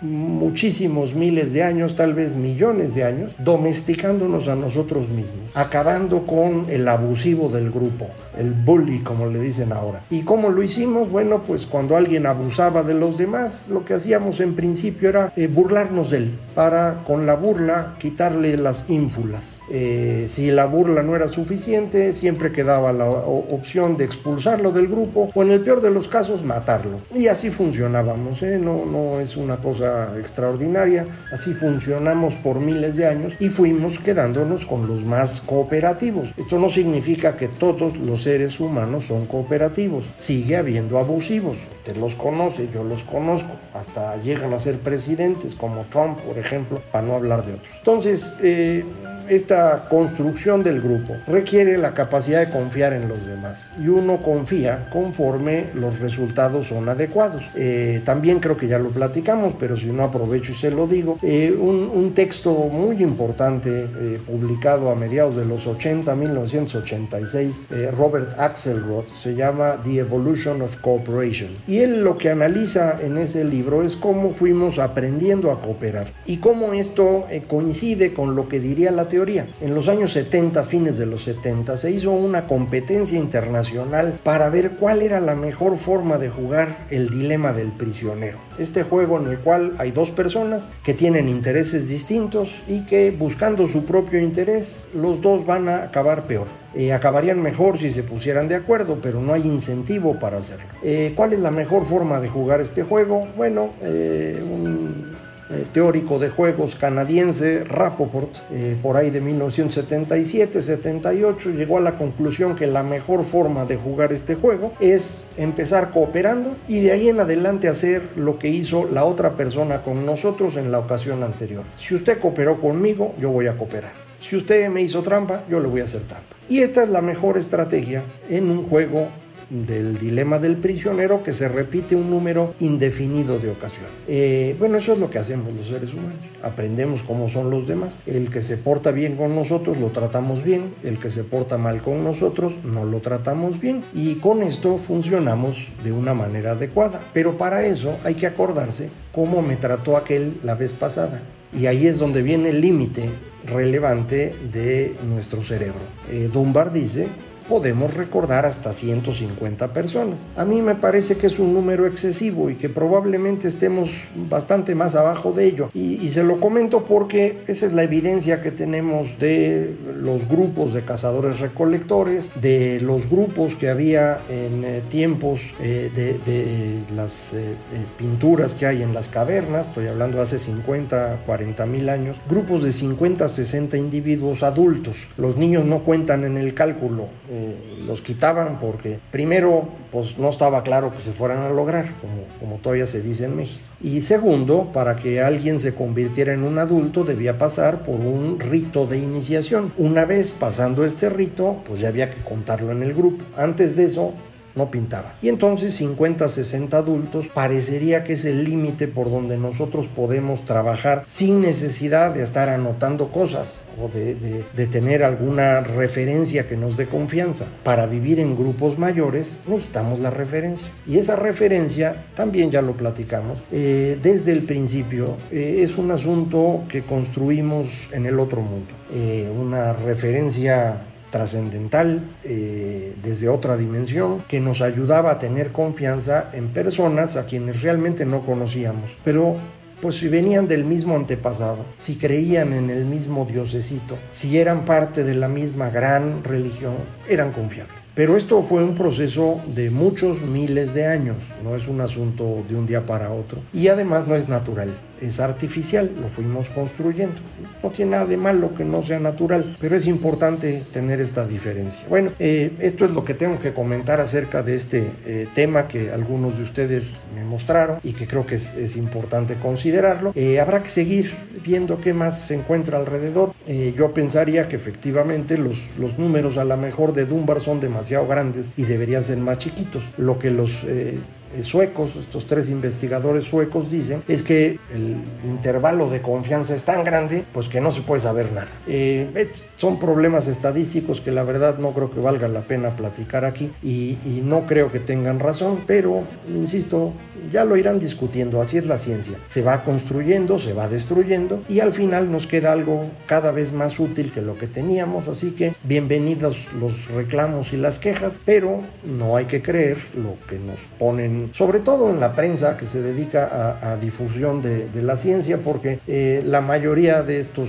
muchísimos 0.00 1.14
miles 1.14 1.52
de 1.52 1.62
años, 1.62 1.96
tal 1.96 2.14
vez 2.14 2.36
millones 2.36 2.94
de 2.94 3.04
años, 3.04 3.32
domesticándonos 3.38 4.48
a 4.48 4.56
nosotros 4.56 5.08
mismos, 5.08 5.50
acabando 5.54 6.26
con 6.26 6.66
el 6.68 6.86
abusivo 6.88 7.48
del 7.48 7.70
grupo, 7.70 8.08
el 8.36 8.52
bully 8.52 9.00
como 9.00 9.26
le 9.26 9.40
dicen 9.40 9.72
ahora. 9.72 10.02
¿Y 10.10 10.22
cómo 10.22 10.50
lo 10.50 10.62
hicimos? 10.62 11.10
Bueno, 11.10 11.42
pues 11.42 11.66
cuando 11.66 11.96
alguien 11.96 12.26
abusaba 12.26 12.82
de 12.82 12.94
los 12.94 13.18
demás, 13.18 13.68
lo 13.68 13.84
que 13.84 13.94
hacíamos 13.94 14.40
en 14.40 14.54
principio 14.54 15.08
era 15.08 15.32
eh, 15.36 15.46
burlarnos 15.46 16.10
de 16.10 16.18
él, 16.18 16.30
para 16.54 17.02
con 17.06 17.26
la 17.26 17.34
burla 17.34 17.94
quitarle 17.98 18.56
las 18.56 18.88
ínfulas. 18.90 19.60
Eh, 19.70 20.26
si 20.28 20.50
la 20.50 20.66
burla 20.66 21.02
no 21.02 21.16
era 21.16 21.28
suficiente, 21.28 22.12
siempre 22.12 22.52
quedaba 22.52 22.92
la 22.92 23.06
opción 23.06 23.96
de 23.96 24.04
expulsarlo 24.04 24.72
del 24.72 24.88
grupo 24.88 25.30
o 25.34 25.42
en 25.42 25.50
el 25.50 25.60
peor 25.60 25.80
de 25.80 25.90
los 25.90 26.08
casos 26.08 26.44
matarlo. 26.44 26.98
Y 27.14 27.28
así 27.28 27.50
funcionábamos, 27.50 28.42
¿eh? 28.42 28.58
no, 28.58 28.84
no 28.84 29.20
es 29.20 29.36
una 29.36 29.56
cosa 29.56 29.93
extraordinaria, 30.18 31.06
así 31.32 31.52
funcionamos 31.52 32.34
por 32.36 32.60
miles 32.60 32.96
de 32.96 33.06
años 33.06 33.32
y 33.38 33.48
fuimos 33.48 33.98
quedándonos 33.98 34.64
con 34.64 34.86
los 34.86 35.04
más 35.04 35.40
cooperativos. 35.40 36.30
Esto 36.36 36.58
no 36.58 36.68
significa 36.68 37.36
que 37.36 37.48
todos 37.48 37.96
los 37.96 38.22
seres 38.22 38.60
humanos 38.60 39.06
son 39.06 39.26
cooperativos, 39.26 40.04
sigue 40.16 40.56
habiendo 40.56 40.98
abusivos, 40.98 41.58
usted 41.78 41.96
los 41.96 42.14
conoce, 42.14 42.68
yo 42.72 42.84
los 42.84 43.02
conozco, 43.02 43.50
hasta 43.72 44.16
llegan 44.22 44.52
a 44.52 44.58
ser 44.58 44.78
presidentes 44.78 45.54
como 45.54 45.84
Trump, 45.90 46.18
por 46.20 46.38
ejemplo, 46.38 46.82
para 46.92 47.06
no 47.06 47.14
hablar 47.14 47.44
de 47.44 47.54
otros. 47.54 47.72
Entonces, 47.78 48.36
eh, 48.42 48.84
esta 49.28 49.86
construcción 49.88 50.62
del 50.62 50.80
grupo 50.80 51.16
requiere 51.26 51.78
la 51.78 51.94
capacidad 51.94 52.40
de 52.40 52.52
confiar 52.52 52.92
en 52.92 53.08
los 53.08 53.26
demás 53.26 53.70
y 53.82 53.88
uno 53.88 54.18
confía 54.22 54.88
conforme 54.90 55.66
los 55.74 55.98
resultados 56.00 56.68
son 56.68 56.88
adecuados. 56.88 57.44
Eh, 57.54 58.02
también 58.04 58.40
creo 58.40 58.56
que 58.56 58.68
ya 58.68 58.78
lo 58.78 58.90
platicamos, 58.90 59.54
pero 59.58 59.76
si 59.76 59.86
no 59.86 60.04
aprovecho 60.04 60.52
y 60.52 60.54
se 60.54 60.70
lo 60.70 60.86
digo, 60.86 61.18
eh, 61.22 61.52
un, 61.52 61.84
texto 62.14 62.52
muy 62.52 63.02
importante 63.02 63.88
eh, 63.98 64.20
publicado 64.24 64.90
a 64.90 64.94
mediados 64.94 65.36
de 65.36 65.44
los 65.44 65.66
80, 65.66 66.14
1986, 66.14 67.64
Robert 67.96 68.38
Axelrod, 68.38 69.04
se 69.06 69.34
llama 69.34 69.80
The 69.82 69.98
Evolution 69.98 70.62
of 70.62 70.76
Cooperation. 70.76 71.50
Y 71.66 71.78
él 71.78 72.04
lo 72.04 72.16
que 72.18 72.30
analiza 72.30 72.98
en 73.02 73.18
ese 73.18 73.44
libro 73.44 73.82
es 73.82 73.96
cómo 73.96 74.30
fuimos 74.30 74.78
aprendiendo 74.78 75.50
a 75.50 75.60
cooperar 75.60 76.06
y 76.24 76.36
cómo 76.36 76.72
esto 76.74 77.26
coincide 77.48 78.12
con 78.12 78.36
lo 78.36 78.48
que 78.48 78.60
diría 78.60 78.92
la 78.92 79.08
teoría. 79.14 79.46
En 79.60 79.76
los 79.76 79.86
años 79.86 80.10
70, 80.10 80.64
fines 80.64 80.98
de 80.98 81.06
los 81.06 81.22
70, 81.22 81.76
se 81.76 81.92
hizo 81.92 82.10
una 82.10 82.48
competencia 82.48 83.16
internacional 83.16 84.18
para 84.24 84.48
ver 84.48 84.72
cuál 84.72 85.02
era 85.02 85.20
la 85.20 85.36
mejor 85.36 85.76
forma 85.76 86.18
de 86.18 86.30
jugar 86.30 86.78
el 86.90 87.10
dilema 87.10 87.52
del 87.52 87.70
prisionero. 87.70 88.40
Este 88.58 88.82
juego 88.82 89.20
en 89.20 89.28
el 89.28 89.38
cual 89.38 89.74
hay 89.78 89.92
dos 89.92 90.10
personas 90.10 90.68
que 90.82 90.94
tienen 90.94 91.28
intereses 91.28 91.88
distintos 91.88 92.48
y 92.66 92.80
que 92.86 93.12
buscando 93.12 93.68
su 93.68 93.84
propio 93.84 94.18
interés, 94.18 94.88
los 94.96 95.20
dos 95.20 95.46
van 95.46 95.68
a 95.68 95.84
acabar 95.84 96.26
peor. 96.26 96.48
Eh, 96.74 96.92
acabarían 96.92 97.40
mejor 97.40 97.78
si 97.78 97.90
se 97.90 98.02
pusieran 98.02 98.48
de 98.48 98.56
acuerdo, 98.56 98.98
pero 99.00 99.20
no 99.20 99.32
hay 99.32 99.42
incentivo 99.42 100.18
para 100.18 100.38
hacerlo. 100.38 100.66
Eh, 100.82 101.12
¿Cuál 101.14 101.34
es 101.34 101.38
la 101.38 101.52
mejor 101.52 101.84
forma 101.84 102.18
de 102.18 102.28
jugar 102.28 102.60
este 102.60 102.82
juego? 102.82 103.28
Bueno, 103.36 103.70
eh, 103.80 104.42
un 104.42 105.13
eh, 105.54 105.64
teórico 105.72 106.18
de 106.18 106.28
juegos 106.30 106.74
canadiense, 106.74 107.62
Rapoport, 107.64 108.34
eh, 108.50 108.76
por 108.82 108.96
ahí 108.96 109.10
de 109.10 109.22
1977-78, 109.22 111.54
llegó 111.54 111.78
a 111.78 111.80
la 111.80 111.96
conclusión 111.96 112.56
que 112.56 112.66
la 112.66 112.82
mejor 112.82 113.24
forma 113.24 113.64
de 113.64 113.76
jugar 113.76 114.12
este 114.12 114.34
juego 114.34 114.72
es 114.80 115.24
empezar 115.36 115.90
cooperando 115.90 116.56
y 116.68 116.80
de 116.80 116.90
ahí 116.92 117.08
en 117.08 117.20
adelante 117.20 117.68
hacer 117.68 118.02
lo 118.16 118.38
que 118.38 118.48
hizo 118.48 118.86
la 118.86 119.04
otra 119.04 119.36
persona 119.36 119.82
con 119.82 120.04
nosotros 120.04 120.56
en 120.56 120.72
la 120.72 120.80
ocasión 120.80 121.22
anterior. 121.22 121.62
Si 121.76 121.94
usted 121.94 122.18
cooperó 122.18 122.60
conmigo, 122.60 123.14
yo 123.20 123.30
voy 123.30 123.46
a 123.46 123.56
cooperar. 123.56 123.92
Si 124.20 124.34
usted 124.36 124.68
me 124.70 124.82
hizo 124.82 125.02
trampa, 125.02 125.44
yo 125.50 125.60
le 125.60 125.68
voy 125.68 125.82
a 125.82 125.84
hacer 125.84 126.00
trampa. 126.02 126.34
Y 126.48 126.60
esta 126.60 126.82
es 126.82 126.88
la 126.88 127.00
mejor 127.00 127.38
estrategia 127.38 128.02
en 128.28 128.50
un 128.50 128.64
juego 128.64 129.08
del 129.54 129.98
dilema 129.98 130.38
del 130.38 130.56
prisionero 130.56 131.22
que 131.22 131.32
se 131.32 131.48
repite 131.48 131.94
un 131.94 132.10
número 132.10 132.54
indefinido 132.58 133.38
de 133.38 133.50
ocasiones. 133.50 133.92
Eh, 134.08 134.56
bueno, 134.58 134.78
eso 134.78 134.92
es 134.92 134.98
lo 134.98 135.10
que 135.10 135.18
hacemos 135.18 135.54
los 135.54 135.68
seres 135.68 135.94
humanos. 135.94 136.18
Aprendemos 136.42 137.02
cómo 137.02 137.28
son 137.28 137.50
los 137.50 137.68
demás. 137.68 137.98
El 138.06 138.30
que 138.30 138.42
se 138.42 138.56
porta 138.56 138.90
bien 138.90 139.16
con 139.16 139.34
nosotros 139.34 139.78
lo 139.78 139.88
tratamos 139.90 140.42
bien, 140.42 140.74
el 140.82 140.98
que 140.98 141.10
se 141.10 141.22
porta 141.22 141.56
mal 141.56 141.82
con 141.82 142.02
nosotros 142.02 142.52
no 142.64 142.84
lo 142.84 142.98
tratamos 142.98 143.60
bien 143.60 143.84
y 143.94 144.16
con 144.16 144.42
esto 144.42 144.78
funcionamos 144.78 145.68
de 145.84 145.92
una 145.92 146.14
manera 146.14 146.52
adecuada. 146.52 147.00
Pero 147.12 147.38
para 147.38 147.64
eso 147.64 147.96
hay 148.02 148.14
que 148.14 148.26
acordarse 148.26 148.90
cómo 149.12 149.40
me 149.40 149.56
trató 149.56 149.96
aquel 149.96 150.38
la 150.42 150.54
vez 150.54 150.72
pasada. 150.72 151.22
Y 151.56 151.66
ahí 151.66 151.86
es 151.86 151.98
donde 151.98 152.22
viene 152.22 152.48
el 152.48 152.60
límite 152.60 153.08
relevante 153.46 154.34
de 154.52 154.94
nuestro 155.08 155.42
cerebro. 155.44 155.78
Eh, 156.10 156.28
Dunbar 156.32 156.72
dice 156.72 157.06
podemos 157.48 157.94
recordar 157.94 158.46
hasta 158.46 158.72
150 158.72 159.72
personas. 159.72 160.26
A 160.36 160.44
mí 160.44 160.62
me 160.62 160.74
parece 160.74 161.16
que 161.16 161.26
es 161.26 161.38
un 161.38 161.54
número 161.54 161.86
excesivo 161.86 162.50
y 162.50 162.54
que 162.54 162.68
probablemente 162.68 163.48
estemos 163.48 163.90
bastante 164.14 164.74
más 164.74 164.94
abajo 164.94 165.32
de 165.32 165.46
ello. 165.46 165.70
Y, 165.74 166.04
se 166.14 166.22
lo 166.22 166.38
comento 166.38 166.84
porque 166.84 167.38
esa 167.48 167.66
es 167.66 167.72
la 167.72 167.82
evidencia 167.82 168.40
que 168.40 168.52
tenemos 168.52 169.18
de 169.18 169.74
los 169.96 170.28
grupos 170.28 170.72
de 170.72 170.82
cazadores 170.82 171.40
recolectores, 171.40 172.30
de 172.40 172.80
los 172.80 173.10
grupos 173.10 173.56
que 173.56 173.68
había 173.68 174.20
en 174.28 174.62
eh, 174.64 174.82
tiempos 174.90 175.40
eh, 175.60 175.90
de, 175.94 176.94
las 176.94 177.32
eh, 177.32 177.56
pinturas 177.98 178.54
que 178.54 178.66
hay 178.66 178.82
en 178.82 178.94
las 178.94 179.08
cavernas, 179.08 179.68
estoy 179.68 179.88
hablando 179.88 180.20
hace 180.20 180.38
50, 180.38 181.22
40 181.26 181.66
mil 181.66 181.88
años, 181.88 182.16
grupos 182.28 182.62
de 182.62 182.72
50, 182.72 183.26
60 183.26 183.76
individuos 183.76 184.44
adultos. 184.44 184.96
Los 185.16 185.36
niños 185.36 185.64
no 185.64 185.82
cuentan 185.82 186.22
en 186.22 186.36
el 186.36 186.54
cálculo 186.54 187.08
eh, 187.36 187.56
los 187.84 188.00
quitaban 188.00 188.60
porque 188.60 189.00
primero 189.10 189.68
pues 189.90 190.18
no 190.18 190.28
estaba 190.28 190.62
claro 190.62 190.94
que 190.94 191.00
se 191.00 191.10
fueran 191.10 191.42
a 191.42 191.48
lograr, 191.48 191.86
como, 192.00 192.22
como 192.38 192.62
todavía 192.62 192.86
se 192.86 193.02
dice 193.02 193.24
en 193.24 193.34
México. 193.34 193.60
Y 193.82 194.02
segundo, 194.02 194.70
para 194.72 194.94
que 194.94 195.20
alguien 195.20 195.58
se 195.58 195.74
convirtiera 195.74 196.32
en 196.32 196.44
un 196.44 196.58
adulto 196.58 197.02
debía 197.02 197.36
pasar 197.36 197.82
por 197.82 197.96
un 197.96 198.38
rito 198.38 198.86
de 198.86 198.98
iniciación. 198.98 199.72
Una 199.76 200.04
vez 200.04 200.30
pasando 200.30 200.84
este 200.84 201.10
rito, 201.10 201.56
pues 201.66 201.80
ya 201.80 201.88
había 201.88 202.08
que 202.08 202.20
contarlo 202.22 202.70
en 202.70 202.84
el 202.84 202.94
grupo. 202.94 203.24
Antes 203.36 203.74
de 203.74 203.86
eso, 203.86 204.14
no 204.56 204.70
pintaba. 204.70 205.14
Y 205.22 205.28
entonces 205.28 205.74
50, 205.74 206.28
60 206.28 206.76
adultos 206.76 207.28
parecería 207.28 208.04
que 208.04 208.14
es 208.14 208.24
el 208.24 208.44
límite 208.44 208.88
por 208.88 209.10
donde 209.10 209.36
nosotros 209.38 209.86
podemos 209.86 210.44
trabajar 210.44 211.04
sin 211.06 211.40
necesidad 211.40 212.14
de 212.14 212.22
estar 212.22 212.48
anotando 212.48 213.10
cosas 213.10 213.58
o 213.80 213.88
de, 213.88 214.44
tener 214.66 215.02
alguna 215.04 215.60
referencia 215.60 216.48
que 216.48 216.56
nos 216.56 216.76
dé 216.76 216.86
confianza. 216.86 217.46
Para 217.62 217.86
vivir 217.86 218.20
en 218.20 218.36
grupos 218.36 218.78
mayores 218.78 219.40
necesitamos 219.46 220.00
la 220.00 220.10
referencia. 220.10 220.68
Y 220.86 220.98
esa 220.98 221.16
referencia, 221.16 222.04
también 222.14 222.50
ya 222.50 222.62
lo 222.62 222.72
platicamos, 222.72 223.42
eh, 223.52 223.98
desde 224.02 224.32
el 224.32 224.42
principio 224.42 225.16
eh, 225.30 225.60
es 225.60 225.76
un 225.76 225.90
asunto 225.90 226.64
que 226.68 226.82
construimos 226.82 227.66
en 227.92 228.06
el 228.06 228.18
otro 228.18 228.40
mundo. 228.40 228.66
Eh, 228.92 229.30
una 229.36 229.72
referencia 229.72 230.82
trascendental 231.14 232.02
eh, 232.24 232.96
desde 233.00 233.28
otra 233.28 233.56
dimensión 233.56 234.24
que 234.26 234.40
nos 234.40 234.60
ayudaba 234.60 235.12
a 235.12 235.18
tener 235.20 235.52
confianza 235.52 236.28
en 236.32 236.48
personas 236.48 237.14
a 237.14 237.24
quienes 237.24 237.62
realmente 237.62 238.04
no 238.04 238.26
conocíamos, 238.26 238.90
pero 239.04 239.36
pues 239.80 239.94
si 239.94 240.08
venían 240.08 240.48
del 240.48 240.64
mismo 240.64 240.96
antepasado, 240.96 241.66
si 241.76 241.94
creían 241.94 242.52
en 242.52 242.68
el 242.68 242.84
mismo 242.84 243.26
diosecito, 243.26 243.96
si 244.10 244.38
eran 244.38 244.64
parte 244.64 245.04
de 245.04 245.14
la 245.14 245.28
misma 245.28 245.70
gran 245.70 246.24
religión, 246.24 246.74
eran 247.08 247.30
confiables. 247.30 247.84
Pero 247.94 248.16
esto 248.16 248.42
fue 248.42 248.64
un 248.64 248.74
proceso 248.74 249.40
de 249.54 249.70
muchos 249.70 250.20
miles 250.20 250.74
de 250.74 250.86
años, 250.86 251.18
no 251.44 251.54
es 251.54 251.68
un 251.68 251.80
asunto 251.80 252.42
de 252.48 252.56
un 252.56 252.66
día 252.66 252.84
para 252.84 253.12
otro. 253.12 253.38
Y 253.52 253.68
además 253.68 254.08
no 254.08 254.16
es 254.16 254.28
natural 254.28 254.74
es 255.06 255.20
artificial, 255.20 255.90
lo 256.00 256.08
fuimos 256.08 256.50
construyendo. 256.50 257.16
No 257.62 257.70
tiene 257.70 257.92
nada 257.92 258.06
de 258.06 258.16
malo 258.16 258.54
que 258.54 258.64
no 258.64 258.82
sea 258.82 259.00
natural, 259.00 259.56
pero 259.60 259.76
es 259.76 259.86
importante 259.86 260.64
tener 260.72 261.00
esta 261.00 261.26
diferencia. 261.26 261.84
Bueno, 261.88 262.10
eh, 262.18 262.52
esto 262.60 262.84
es 262.84 262.90
lo 262.90 263.04
que 263.04 263.14
tengo 263.14 263.38
que 263.38 263.52
comentar 263.52 264.00
acerca 264.00 264.42
de 264.42 264.54
este 264.54 264.84
eh, 265.06 265.26
tema 265.34 265.68
que 265.68 265.90
algunos 265.90 266.36
de 266.36 266.44
ustedes 266.44 266.94
me 267.14 267.24
mostraron 267.24 267.78
y 267.82 267.92
que 267.92 268.06
creo 268.06 268.26
que 268.26 268.36
es, 268.36 268.74
importante 268.76 269.34
considerarlo. 269.34 270.12
Eh, 270.16 270.40
habrá 270.40 270.62
que 270.62 270.68
seguir 270.68 271.14
viendo 271.44 271.80
qué 271.80 271.92
más 271.92 272.26
se 272.26 272.34
encuentra 272.34 272.78
alrededor. 272.78 273.32
yo 273.76 273.94
pensaría 273.94 274.48
que 274.48 274.56
efectivamente 274.56 275.38
los, 275.38 275.58
los 275.78 275.98
números 275.98 276.38
a 276.38 276.44
lo 276.44 276.56
mejor 276.56 276.92
de 276.92 277.06
Dunbar 277.06 277.40
son 277.40 277.60
demasiado 277.60 278.06
grandes 278.06 278.50
y 278.56 278.64
deberían 278.64 279.02
ser 279.02 279.18
más 279.18 279.38
chiquitos, 279.38 279.84
lo 279.96 280.18
que 280.18 280.30
los 280.30 280.50
eh, 280.66 280.98
suecos, 281.42 281.96
estos 281.96 282.26
tres 282.26 282.48
investigadores 282.48 283.24
suecos 283.24 283.70
dicen, 283.70 284.02
es 284.08 284.22
que 284.22 284.58
el 284.72 284.96
intervalo 285.24 285.90
de 285.90 286.00
confianza 286.00 286.54
es 286.54 286.64
tan 286.64 286.84
grande, 286.84 287.24
pues 287.32 287.48
que 287.48 287.60
no 287.60 287.70
se 287.70 287.82
puede 287.82 288.02
saber 288.02 288.32
nada. 288.32 288.48
Eh, 288.66 289.28
son 289.56 289.78
problemas 289.78 290.28
estadísticos 290.28 291.00
que 291.00 291.10
la 291.10 291.22
verdad 291.24 291.58
no 291.58 291.72
creo 291.72 291.90
que 291.90 292.00
valga 292.00 292.28
la 292.28 292.42
pena 292.42 292.70
platicar 292.70 293.24
aquí 293.24 293.50
y, 293.62 293.98
y 294.04 294.22
no 294.24 294.46
creo 294.46 294.70
que 294.70 294.80
tengan 294.80 295.18
razón, 295.20 295.64
pero 295.66 296.02
insisto, 296.28 296.92
ya 297.30 297.44
lo 297.44 297.56
irán 297.56 297.78
discutiendo, 297.78 298.40
así 298.40 298.58
es 298.58 298.66
la 298.66 298.78
ciencia. 298.78 299.18
Se 299.26 299.42
va 299.42 299.62
construyendo, 299.62 300.38
se 300.38 300.52
va 300.52 300.68
destruyendo 300.68 301.42
y 301.48 301.60
al 301.60 301.72
final 301.72 302.10
nos 302.10 302.26
queda 302.26 302.52
algo 302.52 302.90
cada 303.06 303.30
vez 303.30 303.52
más 303.52 303.78
útil 303.80 304.12
que 304.12 304.22
lo 304.22 304.38
que 304.38 304.46
teníamos, 304.46 305.08
así 305.08 305.32
que 305.32 305.54
bienvenidos 305.62 306.46
los 306.58 306.88
reclamos 306.88 307.52
y 307.52 307.56
las 307.56 307.78
quejas, 307.78 308.20
pero 308.24 308.60
no 308.84 309.16
hay 309.16 309.24
que 309.26 309.42
creer 309.42 309.78
lo 309.96 310.14
que 310.28 310.38
nos 310.38 310.58
ponen, 310.78 311.23
sobre 311.32 311.60
todo 311.60 311.90
en 311.90 312.00
la 312.00 312.12
prensa 312.12 312.56
que 312.56 312.66
se 312.66 312.82
dedica 312.82 313.58
a, 313.62 313.76
difusión 313.76 314.42
de, 314.42 314.68
la 314.82 314.96
ciencia, 314.96 315.38
porque 315.38 315.78
eh, 315.86 316.22
la 316.26 316.40
mayoría 316.40 317.02
de 317.02 317.20
estos 317.20 317.48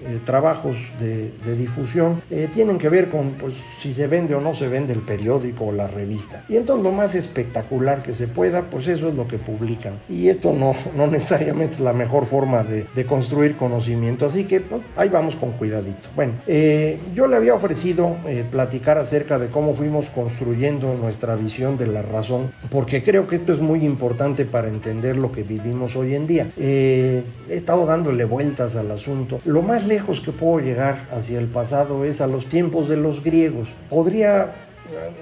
eh, 0.00 0.18
eh, 0.18 0.20
trabajos 0.24 0.76
de, 1.00 1.30
difusión 1.54 2.22
tienen 2.52 2.78
que 2.78 2.88
ver 2.88 3.08
con 3.08 3.30
pues, 3.32 3.54
si 3.80 3.92
se 3.92 4.06
vende 4.06 4.34
o 4.34 4.40
no 4.40 4.54
se 4.54 4.68
vende 4.68 4.92
el 4.92 5.00
periódico 5.00 5.66
o 5.66 5.72
la 5.72 5.86
revista. 5.88 6.44
Y 6.48 6.56
entonces 6.56 6.84
lo 6.84 6.92
más 6.92 7.14
espectacular 7.14 8.02
que 8.02 8.12
se 8.14 8.28
pueda, 8.28 8.62
pues 8.62 8.86
eso 8.86 9.08
es 9.08 9.14
lo 9.14 9.26
que 9.26 9.38
publican. 9.38 9.94
Y 10.08 10.28
esto 10.28 10.52
no, 10.52 10.74
no 10.96 11.06
necesariamente 11.06 11.76
es 11.76 11.80
la 11.80 11.92
mejor 11.92 12.26
forma 12.26 12.64
de, 12.64 12.86
construir 13.06 13.56
conocimiento, 13.56 14.26
así 14.26 14.44
que 14.44 14.60
pues, 14.60 14.82
ahí 14.96 15.08
vamos 15.08 15.34
con 15.36 15.52
cuidadito. 15.52 16.08
Bueno, 16.14 16.34
eh, 16.46 16.98
yo 17.14 17.26
le 17.26 17.36
había 17.36 17.54
ofrecido 17.54 18.16
eh, 18.26 18.44
platicar 18.48 18.98
acerca 18.98 19.38
de 19.38 19.48
cómo 19.48 19.72
fuimos 19.72 20.10
construyendo 20.10 20.94
nuestra 20.94 21.34
visión 21.36 21.78
de 21.78 21.86
la 21.86 22.02
razón, 22.02 22.50
porque 22.70 23.02
creo 23.02 23.26
que 23.26 23.36
esto 23.36 23.52
es 23.52 23.60
muy 23.60 23.84
importante 23.84 24.44
para 24.44 24.68
entender 24.68 25.16
lo 25.16 25.32
que 25.32 25.42
vivimos 25.42 25.96
hoy 25.96 26.14
en 26.14 26.26
día. 26.26 26.50
Eh, 26.58 27.22
he 27.48 27.54
estado 27.54 27.86
dándole 27.86 28.24
vueltas 28.24 28.76
al 28.76 28.90
asunto. 28.90 29.40
Lo 29.44 29.62
más 29.62 29.86
lejos 29.88 30.20
que 30.20 30.32
puedo 30.32 30.60
llegar 30.60 31.06
hacia 31.10 31.38
el 31.38 31.46
pasado 31.46 32.04
es 32.04 32.20
a 32.20 32.26
los 32.26 32.48
tiempos 32.48 32.88
de 32.88 32.96
los 32.96 33.24
griegos. 33.24 33.68
Podría 33.90 34.52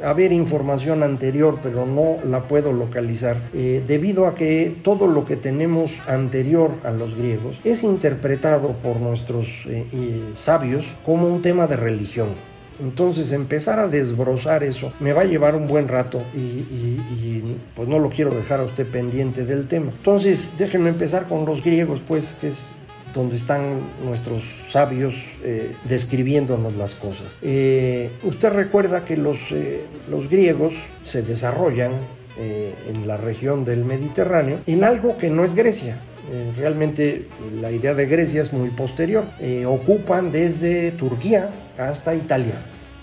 haber 0.04 0.32
información 0.32 1.02
anterior, 1.02 1.58
pero 1.62 1.86
no 1.86 2.16
la 2.24 2.46
puedo 2.46 2.72
localizar, 2.72 3.36
eh, 3.54 3.82
debido 3.86 4.26
a 4.26 4.34
que 4.34 4.76
todo 4.82 5.06
lo 5.06 5.24
que 5.24 5.36
tenemos 5.36 5.92
anterior 6.06 6.72
a 6.84 6.90
los 6.90 7.16
griegos 7.16 7.58
es 7.64 7.82
interpretado 7.82 8.72
por 8.74 9.00
nuestros 9.00 9.66
eh, 9.66 10.20
sabios 10.36 10.86
como 11.04 11.28
un 11.28 11.42
tema 11.42 11.66
de 11.66 11.76
religión. 11.76 12.28
Entonces 12.78 13.32
empezar 13.32 13.78
a 13.78 13.88
desbrozar 13.88 14.62
eso 14.62 14.92
me 15.00 15.14
va 15.14 15.22
a 15.22 15.24
llevar 15.24 15.56
un 15.56 15.66
buen 15.66 15.88
rato 15.88 16.20
y, 16.34 16.38
y, 16.38 17.58
pues 17.74 17.88
no 17.88 17.98
lo 17.98 18.10
quiero 18.10 18.32
dejar 18.32 18.60
a 18.60 18.64
usted 18.64 18.86
pendiente 18.86 19.46
del 19.46 19.66
tema. 19.66 19.92
Entonces 19.96 20.52
déjenme 20.58 20.90
empezar 20.90 21.26
con 21.26 21.46
los 21.46 21.62
griegos, 21.64 22.00
pues 22.06 22.36
que 22.38 22.48
es 22.48 22.75
donde 23.16 23.36
están 23.36 23.80
nuestros 24.04 24.44
sabios 24.68 25.14
eh, 25.42 25.74
describiéndonos 25.84 26.76
las 26.76 26.94
cosas. 26.94 27.38
Eh, 27.40 28.10
usted 28.22 28.50
recuerda 28.50 29.04
que 29.04 29.16
los, 29.16 29.38
eh, 29.50 29.84
los 30.08 30.28
griegos 30.28 30.74
se 31.02 31.22
desarrollan 31.22 31.92
en 32.38 33.08
la 33.08 33.16
región 33.16 33.64
del 33.64 33.86
Mediterráneo 33.86 34.58
en 34.66 34.84
algo 34.84 35.16
que 35.16 35.30
no 35.30 35.42
es 35.42 35.54
Grecia. 35.54 35.96
realmente 36.58 37.28
la 37.62 37.72
idea 37.72 37.94
de 37.94 38.04
Grecia 38.04 38.42
es 38.42 38.52
muy 38.52 38.68
posterior. 38.68 39.24
ocupan 39.66 40.30
desde 40.30 40.90
Turquía 40.90 41.48
hasta 41.78 42.14
Italia. 42.14 42.60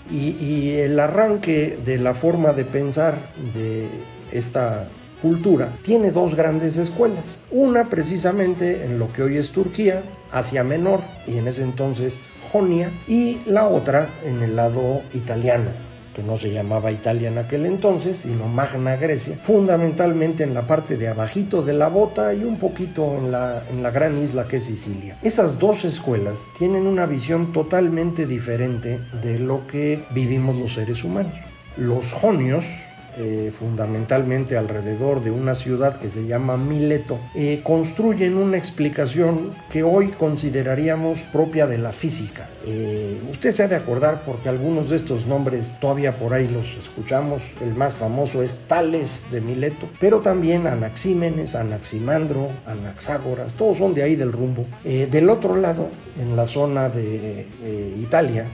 Y, 0.08 0.36
y 0.38 0.76
el 0.78 1.00
arranque 1.00 1.76
de 1.84 1.98
la 1.98 2.14
forma 2.14 2.52
de 2.52 2.64
pensar 2.64 3.16
de 3.54 3.88
esta 4.30 4.86
cultura, 5.24 5.72
tiene 5.80 6.10
dos 6.10 6.34
grandes 6.34 6.76
escuelas. 6.76 7.40
Una 7.50 7.84
precisamente 7.84 8.84
en 8.84 8.98
lo 8.98 9.10
que 9.10 9.22
hoy 9.22 9.38
es 9.38 9.52
Turquía, 9.52 10.02
Asia 10.30 10.62
Menor 10.62 11.00
y 11.26 11.38
en 11.38 11.48
ese 11.48 11.62
entonces 11.62 12.18
Jonia, 12.52 12.90
y 13.08 13.38
la 13.46 13.66
otra 13.66 14.10
en 14.22 14.42
el 14.42 14.54
lado 14.54 15.00
italiano, 15.14 15.70
que 16.14 16.22
no 16.22 16.36
se 16.36 16.52
llamaba 16.52 16.92
Italia 16.92 17.28
en 17.28 17.38
aquel 17.38 17.64
entonces, 17.64 18.18
sino 18.18 18.48
Magna 18.48 18.96
Grecia, 18.96 19.38
fundamentalmente 19.40 20.44
en 20.44 20.52
la 20.52 20.66
parte 20.66 20.98
de 20.98 21.08
abajito 21.08 21.62
de 21.62 21.72
la 21.72 21.88
bota 21.88 22.34
y 22.34 22.44
un 22.44 22.58
poquito 22.58 23.16
en 23.16 23.32
la, 23.32 23.62
en 23.70 23.82
la 23.82 23.90
gran 23.90 24.18
isla 24.18 24.46
que 24.46 24.58
es 24.58 24.64
Sicilia. 24.64 25.16
Esas 25.22 25.58
dos 25.58 25.86
escuelas 25.86 26.38
tienen 26.58 26.86
una 26.86 27.06
visión 27.06 27.50
totalmente 27.50 28.26
diferente 28.26 29.00
de 29.22 29.38
lo 29.38 29.66
que 29.68 30.04
vivimos 30.10 30.56
los 30.56 30.74
seres 30.74 31.02
humanos. 31.02 31.32
Los 31.78 32.12
jonios, 32.12 32.66
eh, 33.16 33.52
fundamentalmente 33.56 34.56
alrededor 34.56 35.22
de 35.22 35.30
una 35.30 35.54
ciudad 35.54 36.00
que 36.00 36.10
se 36.10 36.26
llama 36.26 36.56
Mileto, 36.56 37.18
eh, 37.34 37.60
construyen 37.62 38.36
una 38.36 38.56
explicación 38.56 39.54
que 39.70 39.82
hoy 39.84 40.08
consideraríamos 40.08 41.20
propia 41.32 41.66
de 41.66 41.78
la 41.78 41.92
física. 41.92 42.48
Eh, 42.66 43.20
usted 43.30 43.52
se 43.52 43.62
ha 43.62 43.68
de 43.68 43.76
acordar 43.76 44.22
porque 44.24 44.48
algunos 44.48 44.90
de 44.90 44.96
estos 44.96 45.26
nombres 45.26 45.78
todavía 45.80 46.18
por 46.18 46.32
ahí 46.34 46.48
los 46.48 46.66
escuchamos. 46.76 47.42
El 47.60 47.74
más 47.74 47.94
famoso 47.94 48.42
es 48.42 48.56
Tales 48.66 49.26
de 49.30 49.40
Mileto, 49.40 49.88
pero 50.00 50.20
también 50.20 50.66
Anaxímenes, 50.66 51.54
Anaximandro, 51.54 52.48
Anaxágoras, 52.66 53.52
todos 53.54 53.78
son 53.78 53.94
de 53.94 54.02
ahí 54.02 54.16
del 54.16 54.32
rumbo. 54.32 54.66
del 54.84 55.30
otro 55.30 55.56
lado, 55.56 55.88
en 56.20 56.36
la 56.36 56.46
zona 56.46 56.88
de 56.88 57.46
Italia, 58.00 58.46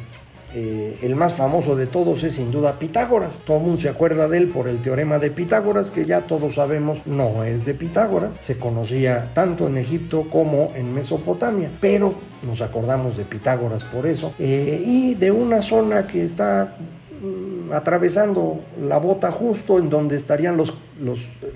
eh, 0.55 0.99
el 1.03 1.15
más 1.15 1.35
famoso 1.35 1.77
de 1.77 1.87
todos 1.87 2.23
es 2.25 2.35
sin 2.35 2.51
duda 2.51 2.79
Pitágoras. 2.79 3.41
Todo 3.45 3.59
el 3.59 3.63
mundo 3.63 3.77
se 3.79 3.89
acuerda 3.89 4.29
de 4.29 4.39
él 4.39 4.49
por 4.49 4.69
el 4.69 4.83
teorema 4.83 5.19
de 5.19 5.31
Pitágoras, 5.31 5.91
que 5.91 6.07
ya 6.07 6.23
todos 6.23 6.55
sabemos 6.55 6.99
no 7.07 7.45
es 7.45 7.65
de 7.65 7.75
Pitágoras. 7.75 8.35
Se 8.41 8.59
conocía 8.59 9.31
tanto 9.35 9.69
en 9.69 9.77
Egipto 9.77 10.27
como 10.31 10.73
en 10.75 10.93
Mesopotamia, 10.93 11.71
pero 11.81 12.15
nos 12.47 12.61
acordamos 12.61 13.17
de 13.17 13.25
Pitágoras 13.25 13.85
por 13.85 14.07
eso. 14.07 14.33
Eh, 14.39 14.83
y 14.85 15.15
de 15.15 15.31
una 15.31 15.63
zona 15.63 16.07
que 16.07 16.25
está 16.25 16.77
mm, 17.23 17.73
atravesando 17.73 18.61
la 18.83 18.99
bota 18.99 19.31
justo 19.31 19.79
en 19.79 19.89
donde 19.89 20.17
estarían 20.17 20.61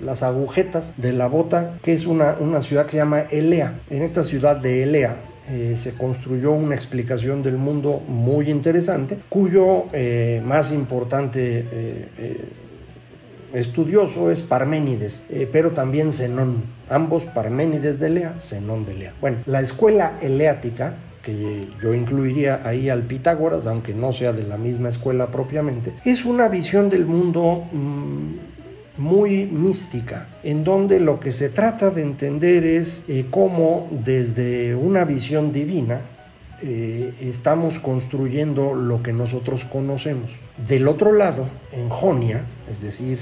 las 0.01 0.23
agujetas 0.23 0.93
de 0.97 1.11
la 1.11 1.27
bota, 1.27 1.77
que 1.83 1.93
es 1.93 2.05
una, 2.05 2.37
una 2.39 2.61
ciudad 2.61 2.85
que 2.85 2.91
se 2.91 2.97
llama 2.97 3.21
Elea. 3.21 3.79
En 3.89 4.03
esta 4.03 4.23
ciudad 4.23 4.55
de 4.55 4.83
Elea 4.83 5.17
eh, 5.49 5.75
se 5.77 5.93
construyó 5.93 6.53
una 6.53 6.73
explicación 6.73 7.43
del 7.43 7.57
mundo 7.57 8.01
muy 8.07 8.49
interesante, 8.49 9.19
cuyo 9.29 9.85
eh, 9.93 10.41
más 10.43 10.71
importante 10.71 11.67
eh, 11.71 12.45
estudioso 13.53 14.31
es 14.31 14.41
Parménides, 14.41 15.23
pero 15.51 15.71
también 15.71 16.11
Zenón, 16.11 16.63
ambos 16.89 17.25
Parménides 17.25 17.99
de 17.99 18.09
Lea, 18.09 18.35
Zenón 18.39 18.85
de 18.85 18.95
Lea. 18.95 19.13
Bueno, 19.21 19.37
la 19.45 19.61
escuela 19.61 20.17
eleática 20.21 20.95
que 21.21 21.67
yo 21.81 21.93
incluiría 21.93 22.61
ahí 22.63 22.89
al 22.89 23.01
Pitágoras, 23.03 23.65
aunque 23.65 23.93
no 23.93 24.11
sea 24.11 24.31
de 24.33 24.43
la 24.43 24.57
misma 24.57 24.89
escuela 24.89 25.27
propiamente, 25.27 25.93
es 26.05 26.25
una 26.25 26.47
visión 26.47 26.89
del 26.89 27.05
mundo 27.05 27.63
mm, 27.71 28.44
muy 29.05 29.45
mística, 29.45 30.27
en 30.43 30.63
donde 30.63 30.99
lo 30.99 31.19
que 31.19 31.31
se 31.31 31.49
trata 31.49 31.91
de 31.91 32.01
entender 32.01 32.65
es 32.65 33.05
eh, 33.07 33.27
cómo 33.29 33.87
desde 33.91 34.75
una 34.75 35.05
visión 35.05 35.53
divina, 35.53 36.01
eh, 36.63 37.13
estamos 37.21 37.79
construyendo 37.79 38.73
lo 38.73 39.03
que 39.03 39.13
nosotros 39.13 39.63
conocemos. 39.65 40.31
Del 40.67 40.87
otro 40.87 41.13
lado, 41.13 41.47
en 41.71 41.87
Jonia, 41.89 42.45
es 42.69 42.81
decir, 42.81 43.19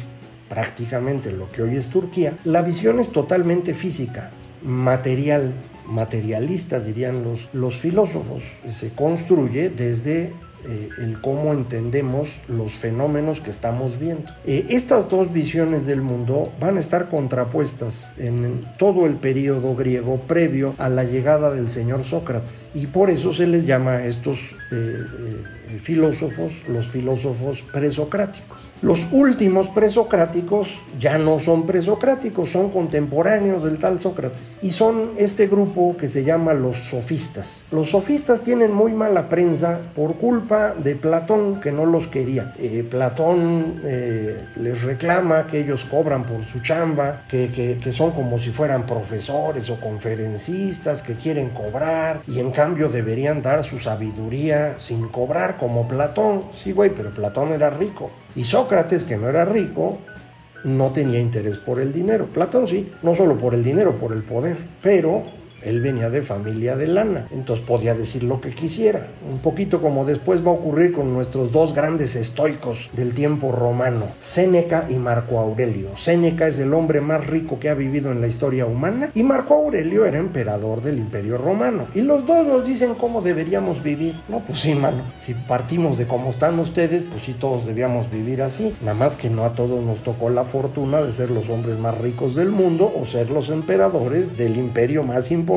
prácticamente 0.47 1.31
lo 1.31 1.51
que 1.51 1.63
hoy 1.63 1.75
es 1.75 1.89
Turquía, 1.89 2.37
la 2.45 2.61
visión 2.61 2.99
es 3.01 3.09
totalmente 3.09 3.73
física, 3.73 4.31
material, 4.63 5.51
materialista 5.85 6.79
dirían 6.79 7.23
los, 7.25 7.49
los 7.51 7.77
filósofos. 7.77 8.43
Se 8.71 8.91
construye 8.93 9.69
desde 9.69 10.31
eh, 10.67 10.89
el 10.99 11.19
cómo 11.19 11.53
entendemos 11.53 12.29
los 12.47 12.73
fenómenos 12.73 13.41
que 13.41 13.49
estamos 13.49 13.99
viendo. 13.99 14.31
Eh, 14.45 14.67
estas 14.69 15.09
dos 15.09 15.33
visiones 15.33 15.85
del 15.85 16.01
mundo 16.01 16.51
van 16.59 16.77
a 16.77 16.79
estar 16.79 17.09
contrapuestas 17.09 18.13
en 18.17 18.61
todo 18.77 19.05
el 19.05 19.15
periodo 19.15 19.75
griego 19.75 20.21
previo 20.27 20.73
a 20.77 20.89
la 20.89 21.03
llegada 21.03 21.51
del 21.51 21.69
señor 21.69 22.03
Sócrates 22.03 22.71
y 22.73 22.87
por 22.87 23.09
eso 23.09 23.33
se 23.33 23.47
les 23.47 23.65
llama 23.65 23.93
a 23.93 24.05
estos 24.05 24.39
eh, 24.71 24.97
filósofos 25.81 26.51
los 26.67 26.89
filósofos 26.89 27.61
presocráticos. 27.61 28.63
Los 28.83 29.13
últimos 29.13 29.69
presocráticos 29.69 30.77
ya 30.99 31.17
no 31.17 31.39
son 31.39 31.65
presocráticos, 31.65 32.49
son 32.49 32.69
contemporáneos 32.69 33.63
del 33.63 33.79
tal 33.79 34.01
Sócrates. 34.01 34.59
Y 34.61 34.71
son 34.71 35.11
este 35.15 35.47
grupo 35.47 35.95
que 35.97 36.09
se 36.09 36.25
llama 36.25 36.53
los 36.53 36.75
sofistas. 36.89 37.65
Los 37.71 37.91
sofistas 37.91 38.41
tienen 38.41 38.73
muy 38.73 38.91
mala 38.91 39.29
prensa 39.29 39.79
por 39.95 40.15
culpa 40.15 40.52
de 40.75 40.95
Platón 40.95 41.59
que 41.61 41.71
no 41.71 41.85
los 41.85 42.07
quería. 42.07 42.53
Eh, 42.57 42.85
Platón 42.89 43.81
eh, 43.83 44.37
les 44.55 44.81
reclama 44.83 45.47
que 45.47 45.59
ellos 45.59 45.85
cobran 45.85 46.23
por 46.23 46.43
su 46.43 46.59
chamba, 46.59 47.23
que, 47.27 47.79
que 47.81 47.91
son 47.91 48.11
como 48.11 48.37
si 48.39 48.51
fueran 48.51 48.85
profesores 48.85 49.69
o 49.69 49.79
conferencistas, 49.79 51.01
que 51.01 51.15
quieren 51.15 51.49
cobrar 51.49 52.21
y 52.27 52.39
en 52.39 52.51
cambio 52.51 52.89
deberían 52.89 53.41
dar 53.41 53.63
su 53.63 53.79
sabiduría 53.79 54.79
sin 54.79 55.07
cobrar 55.07 55.57
como 55.57 55.87
Platón. 55.87 56.43
Sí, 56.55 56.71
güey, 56.71 56.91
pero 56.91 57.11
Platón 57.11 57.51
era 57.51 57.69
rico. 57.69 58.11
Y 58.35 58.43
Sócrates, 58.43 59.03
que 59.03 59.17
no 59.17 59.29
era 59.29 59.45
rico, 59.45 59.99
no 60.63 60.91
tenía 60.91 61.19
interés 61.19 61.57
por 61.57 61.79
el 61.79 61.91
dinero. 61.91 62.25
Platón 62.27 62.67
sí, 62.67 62.91
no 63.01 63.13
solo 63.13 63.37
por 63.37 63.53
el 63.53 63.63
dinero, 63.63 63.93
por 63.93 64.13
el 64.13 64.23
poder. 64.23 64.57
Pero 64.81 65.23
él 65.65 65.81
venía 65.81 66.09
de 66.09 66.21
familia 66.21 66.75
de 66.75 66.87
lana, 66.87 67.27
entonces 67.31 67.65
podía 67.65 67.93
decir 67.93 68.23
lo 68.23 68.41
que 68.41 68.49
quisiera. 68.49 69.07
Un 69.29 69.39
poquito 69.39 69.81
como 69.81 70.05
después 70.05 70.45
va 70.45 70.51
a 70.51 70.55
ocurrir 70.55 70.91
con 70.91 71.13
nuestros 71.13 71.51
dos 71.51 71.73
grandes 71.73 72.15
estoicos 72.15 72.89
del 72.93 73.13
tiempo 73.13 73.51
romano, 73.51 74.05
Séneca 74.19 74.85
y 74.89 74.95
Marco 74.95 75.39
Aurelio. 75.39 75.89
Séneca 75.97 76.47
es 76.47 76.59
el 76.59 76.73
hombre 76.73 77.01
más 77.01 77.25
rico 77.25 77.59
que 77.59 77.69
ha 77.69 77.73
vivido 77.73 78.11
en 78.11 78.21
la 78.21 78.27
historia 78.27 78.65
humana 78.65 79.09
y 79.15 79.23
Marco 79.23 79.53
Aurelio 79.53 80.05
era 80.05 80.17
emperador 80.17 80.81
del 80.81 80.97
imperio 80.97 81.37
romano. 81.37 81.87
Y 81.93 82.01
los 82.01 82.25
dos 82.25 82.45
nos 82.45 82.65
dicen 82.65 82.95
cómo 82.95 83.21
deberíamos 83.21 83.81
vivir. 83.81 84.15
No, 84.27 84.39
pues 84.39 84.59
sí, 84.59 84.75
mano. 84.75 85.03
Si 85.19 85.33
partimos 85.33 85.97
de 85.97 86.07
cómo 86.07 86.29
están 86.29 86.59
ustedes, 86.59 87.03
pues 87.03 87.23
sí, 87.23 87.33
todos 87.33 87.65
debíamos 87.65 88.11
vivir 88.11 88.41
así. 88.41 88.75
Nada 88.81 88.95
más 88.95 89.15
que 89.15 89.29
no 89.29 89.45
a 89.45 89.53
todos 89.53 89.83
nos 89.83 89.99
tocó 90.03 90.29
la 90.29 90.43
fortuna 90.43 91.01
de 91.01 91.13
ser 91.13 91.31
los 91.31 91.49
hombres 91.49 91.77
más 91.77 91.97
ricos 91.97 92.35
del 92.35 92.49
mundo 92.49 92.91
o 92.99 93.05
ser 93.05 93.29
los 93.29 93.49
emperadores 93.49 94.37
del 94.37 94.57
imperio 94.57 95.03
más 95.03 95.31
importante 95.31 95.52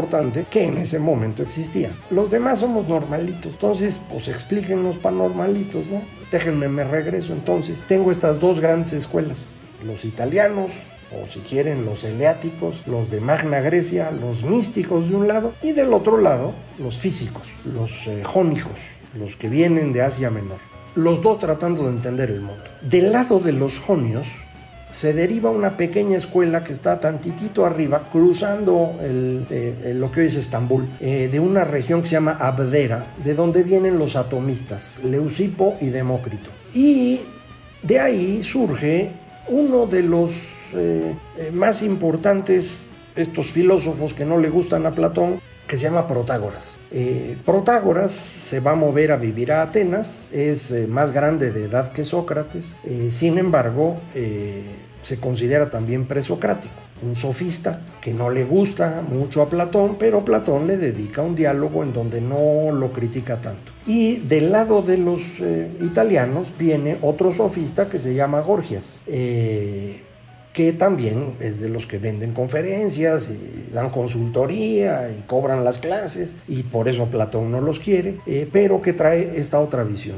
que 0.50 0.64
en 0.64 0.78
ese 0.78 0.98
momento 0.98 1.42
existía. 1.42 1.90
Los 2.10 2.30
demás 2.30 2.60
somos 2.60 2.88
normalitos, 2.88 3.52
entonces 3.52 4.00
pues 4.10 4.28
explíquenos 4.28 4.96
para 4.98 5.16
normalitos, 5.16 5.86
¿no? 5.86 6.02
Déjenme, 6.30 6.68
me 6.68 6.84
regreso 6.84 7.32
entonces. 7.32 7.82
Tengo 7.88 8.10
estas 8.10 8.38
dos 8.40 8.60
grandes 8.60 8.92
escuelas, 8.92 9.50
los 9.84 10.04
italianos, 10.04 10.70
o 11.12 11.26
si 11.28 11.40
quieren 11.40 11.84
los 11.84 12.04
eleáticos, 12.04 12.86
los 12.86 13.10
de 13.10 13.20
Magna 13.20 13.60
Grecia, 13.60 14.10
los 14.10 14.42
místicos 14.42 15.08
de 15.08 15.16
un 15.16 15.28
lado, 15.28 15.54
y 15.62 15.72
del 15.72 15.92
otro 15.92 16.20
lado 16.20 16.52
los 16.78 16.98
físicos, 16.98 17.44
los 17.64 18.06
eh, 18.06 18.22
jónicos, 18.24 18.80
los 19.14 19.36
que 19.36 19.48
vienen 19.48 19.92
de 19.92 20.02
Asia 20.02 20.30
Menor. 20.30 20.58
Los 20.94 21.20
dos 21.20 21.38
tratando 21.38 21.84
de 21.84 21.90
entender 21.90 22.30
el 22.30 22.40
mundo. 22.40 22.64
Del 22.80 23.12
lado 23.12 23.38
de 23.38 23.52
los 23.52 23.78
jonios, 23.78 24.26
se 24.90 25.12
deriva 25.12 25.50
una 25.50 25.76
pequeña 25.76 26.16
escuela 26.16 26.64
que 26.64 26.72
está 26.72 27.00
tantitito 27.00 27.64
arriba, 27.64 28.08
cruzando 28.10 28.94
eh, 29.00 29.92
lo 29.94 30.10
que 30.10 30.20
hoy 30.20 30.26
es 30.26 30.36
Estambul, 30.36 30.88
eh, 31.00 31.28
de 31.30 31.40
una 31.40 31.64
región 31.64 32.02
que 32.02 32.08
se 32.08 32.12
llama 32.14 32.36
Abdera, 32.38 33.06
de 33.22 33.34
donde 33.34 33.62
vienen 33.62 33.98
los 33.98 34.16
atomistas, 34.16 34.98
Leucipo 35.04 35.76
y 35.80 35.86
Demócrito. 35.86 36.50
Y 36.72 37.20
de 37.82 38.00
ahí 38.00 38.42
surge 38.42 39.10
uno 39.48 39.86
de 39.86 40.02
los 40.02 40.32
eh, 40.72 41.14
más 41.52 41.82
importantes, 41.82 42.86
estos 43.14 43.52
filósofos 43.52 44.14
que 44.14 44.24
no 44.24 44.38
le 44.38 44.48
gustan 44.48 44.86
a 44.86 44.94
Platón, 44.94 45.40
que 45.66 45.76
se 45.76 45.84
llama 45.84 46.06
Protágoras. 46.06 46.78
Protágoras 47.44 48.12
se 48.12 48.60
va 48.60 48.72
a 48.72 48.76
mover 48.76 49.12
a 49.12 49.16
vivir 49.16 49.52
a 49.52 49.62
Atenas, 49.62 50.28
es 50.32 50.72
más 50.88 51.12
grande 51.12 51.50
de 51.50 51.64
edad 51.64 51.92
que 51.92 52.04
Sócrates, 52.04 52.74
sin 53.10 53.38
embargo, 53.38 53.98
se 55.02 55.20
considera 55.20 55.70
también 55.70 56.06
presocrático, 56.06 56.74
un 57.02 57.14
sofista 57.14 57.82
que 58.00 58.14
no 58.14 58.30
le 58.30 58.44
gusta 58.44 59.04
mucho 59.08 59.42
a 59.42 59.48
Platón, 59.48 59.96
pero 59.98 60.24
Platón 60.24 60.66
le 60.66 60.76
dedica 60.76 61.22
un 61.22 61.34
diálogo 61.34 61.82
en 61.82 61.92
donde 61.92 62.20
no 62.20 62.72
lo 62.72 62.92
critica 62.92 63.40
tanto. 63.40 63.72
Y 63.86 64.16
del 64.16 64.50
lado 64.50 64.82
de 64.82 64.96
los 64.96 65.20
eh, 65.40 65.70
italianos 65.80 66.52
viene 66.58 66.98
otro 67.02 67.32
sofista 67.32 67.88
que 67.88 67.98
se 67.98 68.14
llama 68.14 68.40
Gorgias. 68.40 69.02
Que 70.56 70.72
también 70.72 71.34
es 71.38 71.60
de 71.60 71.68
los 71.68 71.86
que 71.86 71.98
venden 71.98 72.32
conferencias 72.32 73.28
dan 73.76 73.90
consultoría 73.90 75.10
y 75.10 75.20
cobran 75.26 75.64
las 75.64 75.78
clases 75.78 76.38
y 76.48 76.62
por 76.62 76.88
eso 76.88 77.06
Platón 77.06 77.50
no 77.50 77.60
los 77.60 77.78
quiere, 77.78 78.16
eh, 78.26 78.48
pero 78.50 78.80
que 78.80 78.94
trae 78.94 79.38
esta 79.38 79.60
otra 79.60 79.84
visión. 79.84 80.16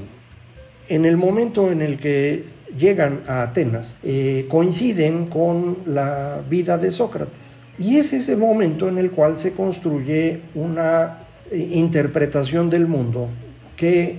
En 0.89 1.05
el 1.05 1.17
momento 1.17 1.73
en 1.73 1.83
el 1.83 1.99
que 1.99 2.45
llegan 2.79 3.23
a 3.27 3.43
Atenas 3.43 3.99
eh, 4.05 4.47
coinciden 4.49 5.27
con 5.27 5.79
la 5.87 6.41
vida 6.49 6.79
de 6.79 6.93
Sócrates. 6.93 7.59
Y 7.77 7.97
es 7.97 8.13
ese 8.13 8.37
momento 8.37 8.89
en 8.89 8.99
el 8.99 9.11
cual 9.11 9.37
se 9.37 9.53
construye 9.53 10.43
una 10.55 11.19
eh, 11.51 11.71
interpretación 11.73 12.71
del 12.71 12.87
mundo 12.87 13.29
que 13.77 14.19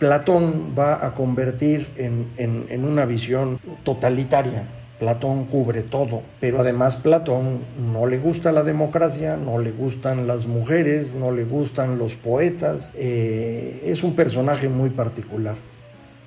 Platón 0.00 0.74
va 0.76 1.06
a 1.06 1.14
convertir 1.14 1.86
en, 1.96 2.84
una 2.84 3.04
visión 3.04 3.60
totalitaria. 3.84 4.79
Platón 5.00 5.46
cubre 5.46 5.80
todo, 5.80 6.20
pero 6.40 6.60
además 6.60 6.94
Platón 6.94 7.60
no 7.90 8.04
le 8.04 8.18
gusta 8.18 8.52
la 8.52 8.62
democracia, 8.62 9.38
no 9.38 9.58
le 9.58 9.70
gustan 9.70 10.26
las 10.26 10.44
mujeres, 10.44 11.14
no 11.14 11.32
le 11.32 11.44
gustan 11.44 11.96
los 11.96 12.16
poetas, 12.16 12.92
eh, 12.94 13.82
es 13.86 14.02
un 14.02 14.14
personaje 14.14 14.68
muy 14.68 14.90
particular. 14.90 15.56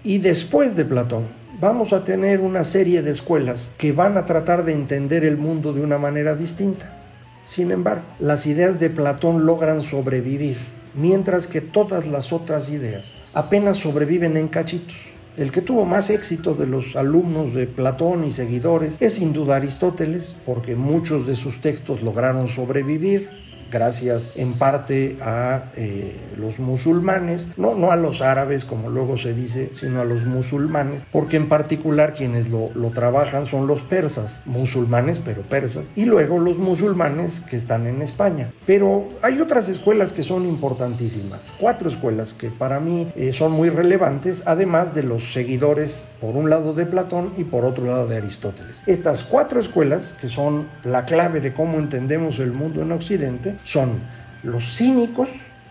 Y 0.03 0.17
después 0.17 0.75
de 0.75 0.85
Platón, 0.85 1.27
vamos 1.61 1.93
a 1.93 2.03
tener 2.03 2.41
una 2.41 2.63
serie 2.63 3.03
de 3.03 3.11
escuelas 3.11 3.71
que 3.77 3.91
van 3.91 4.17
a 4.17 4.25
tratar 4.25 4.65
de 4.65 4.73
entender 4.73 5.23
el 5.23 5.37
mundo 5.37 5.71
de 5.71 5.81
una 5.81 5.99
manera 5.99 6.35
distinta. 6.35 6.99
Sin 7.43 7.69
embargo, 7.69 8.05
las 8.19 8.47
ideas 8.47 8.79
de 8.79 8.89
Platón 8.89 9.45
logran 9.45 9.83
sobrevivir, 9.83 10.57
mientras 10.95 11.45
que 11.45 11.61
todas 11.61 12.07
las 12.07 12.33
otras 12.33 12.69
ideas 12.69 13.13
apenas 13.35 13.77
sobreviven 13.77 14.35
en 14.35 14.47
cachitos. 14.47 15.12
El 15.35 15.51
que 15.51 15.61
tuvo 15.61 15.83
más 15.83 16.11
éxito 16.11 16.53
de 16.53 16.67
los 16.67 16.95
alumnos 16.95 17.55
de 17.55 17.65
Platón 17.65 18.23
y 18.23 18.31
seguidores 18.31 18.97
es 18.99 19.15
sin 19.15 19.33
duda 19.33 19.55
Aristóteles, 19.55 20.35
porque 20.45 20.75
muchos 20.75 21.25
de 21.25 21.35
sus 21.35 21.59
textos 21.59 22.03
lograron 22.03 22.47
sobrevivir, 22.47 23.29
gracias 23.71 24.31
en 24.35 24.53
parte 24.53 25.17
a 25.21 25.65
eh, 25.75 26.15
los 26.37 26.59
musulmanes, 26.59 27.49
no, 27.57 27.75
no 27.75 27.91
a 27.91 27.95
los 27.95 28.21
árabes 28.21 28.65
como 28.65 28.89
luego 28.89 29.17
se 29.17 29.33
dice, 29.33 29.71
sino 29.73 30.01
a 30.01 30.05
los 30.05 30.25
musulmanes, 30.25 31.05
porque 31.11 31.37
en 31.37 31.49
particular 31.49 32.13
quienes 32.13 32.49
lo, 32.49 32.69
lo 32.75 32.89
trabajan 32.89 33.45
son 33.45 33.67
los 33.67 33.81
persas, 33.81 34.41
musulmanes 34.45 35.21
pero 35.23 35.41
persas, 35.41 35.91
y 35.95 36.05
luego 36.05 36.39
los 36.39 36.57
musulmanes 36.57 37.41
que 37.41 37.57
están 37.57 37.87
en 37.87 38.01
España. 38.01 38.51
Pero 38.65 39.09
hay 39.21 39.39
otras 39.39 39.69
escuelas 39.69 40.13
que 40.13 40.23
son 40.23 40.45
importantísimas, 40.45 41.53
cuatro 41.59 41.89
escuelas 41.89 42.33
que 42.33 42.49
para 42.49 42.79
mí 42.79 43.07
eh, 43.15 43.33
son 43.33 43.51
muy 43.51 43.69
relevantes, 43.69 44.43
además 44.45 44.93
de 44.95 45.03
los 45.03 45.33
seguidores 45.33 46.05
por 46.23 46.37
un 46.37 46.49
lado 46.49 46.73
de 46.73 46.85
Platón 46.85 47.33
y 47.35 47.43
por 47.43 47.65
otro 47.65 47.85
lado 47.85 48.07
de 48.07 48.15
Aristóteles. 48.15 48.81
Estas 48.85 49.23
cuatro 49.23 49.59
escuelas, 49.59 50.15
que 50.21 50.29
son 50.29 50.69
la 50.85 51.03
clave 51.03 51.41
de 51.41 51.53
cómo 51.53 51.79
entendemos 51.79 52.39
el 52.39 52.53
mundo 52.53 52.81
en 52.81 52.93
Occidente, 52.93 53.57
son 53.63 53.99
los 54.41 54.77
cínicos, 54.77 55.27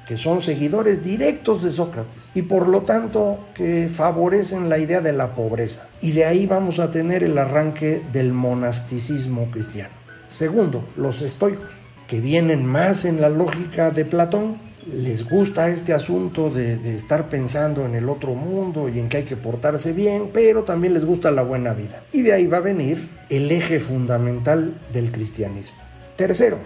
que 0.06 0.18
son 0.18 0.42
seguidores 0.42 1.02
directos 1.02 1.62
de 1.62 1.70
Sócrates 1.70 2.28
y 2.34 2.42
por 2.42 2.68
lo 2.68 2.82
tanto 2.82 3.46
que 3.54 3.88
favorecen 3.90 4.68
la 4.68 4.76
idea 4.76 5.00
de 5.00 5.14
la 5.14 5.34
pobreza. 5.34 5.88
Y 6.02 6.12
de 6.12 6.26
ahí 6.26 6.44
vamos 6.44 6.80
a 6.80 6.90
tener 6.90 7.24
el 7.24 7.38
arranque 7.38 8.02
del 8.12 8.34
monasticismo 8.34 9.50
cristiano. 9.50 9.94
Segundo, 10.28 10.84
los 10.98 11.22
estoicos, 11.22 11.70
que 12.06 12.20
vienen 12.20 12.66
más 12.66 13.06
en 13.06 13.22
la 13.22 13.30
lógica 13.30 13.90
de 13.90 14.04
Platón, 14.04 14.58
les 14.90 15.28
gusta 15.28 15.68
este 15.68 15.92
asunto 15.92 16.50
de, 16.50 16.96
estar 16.96 17.28
pensando 17.28 17.86
en 17.86 17.94
el 17.94 18.08
otro 18.08 18.34
mundo 18.34 18.88
y 18.88 18.98
en 18.98 19.08
que 19.08 19.18
hay 19.18 19.22
que 19.24 19.36
portarse 19.36 19.92
bien, 19.92 20.30
pero 20.32 20.64
también 20.64 20.94
les 20.94 21.04
gusta 21.04 21.30
la 21.30 21.42
buena 21.42 21.72
vida. 21.72 22.02
Y 22.12 22.22
de 22.22 22.32
ahí 22.32 22.46
va 22.46 22.58
a 22.58 22.60
venir 22.60 23.08
el 23.30 23.50
eje 23.50 23.80
fundamental 23.80 24.74
del 24.92 25.12
cristianismo. 25.12 25.76
Tercero, 26.16 26.58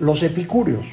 los 0.00 0.22
epicúreos, 0.22 0.86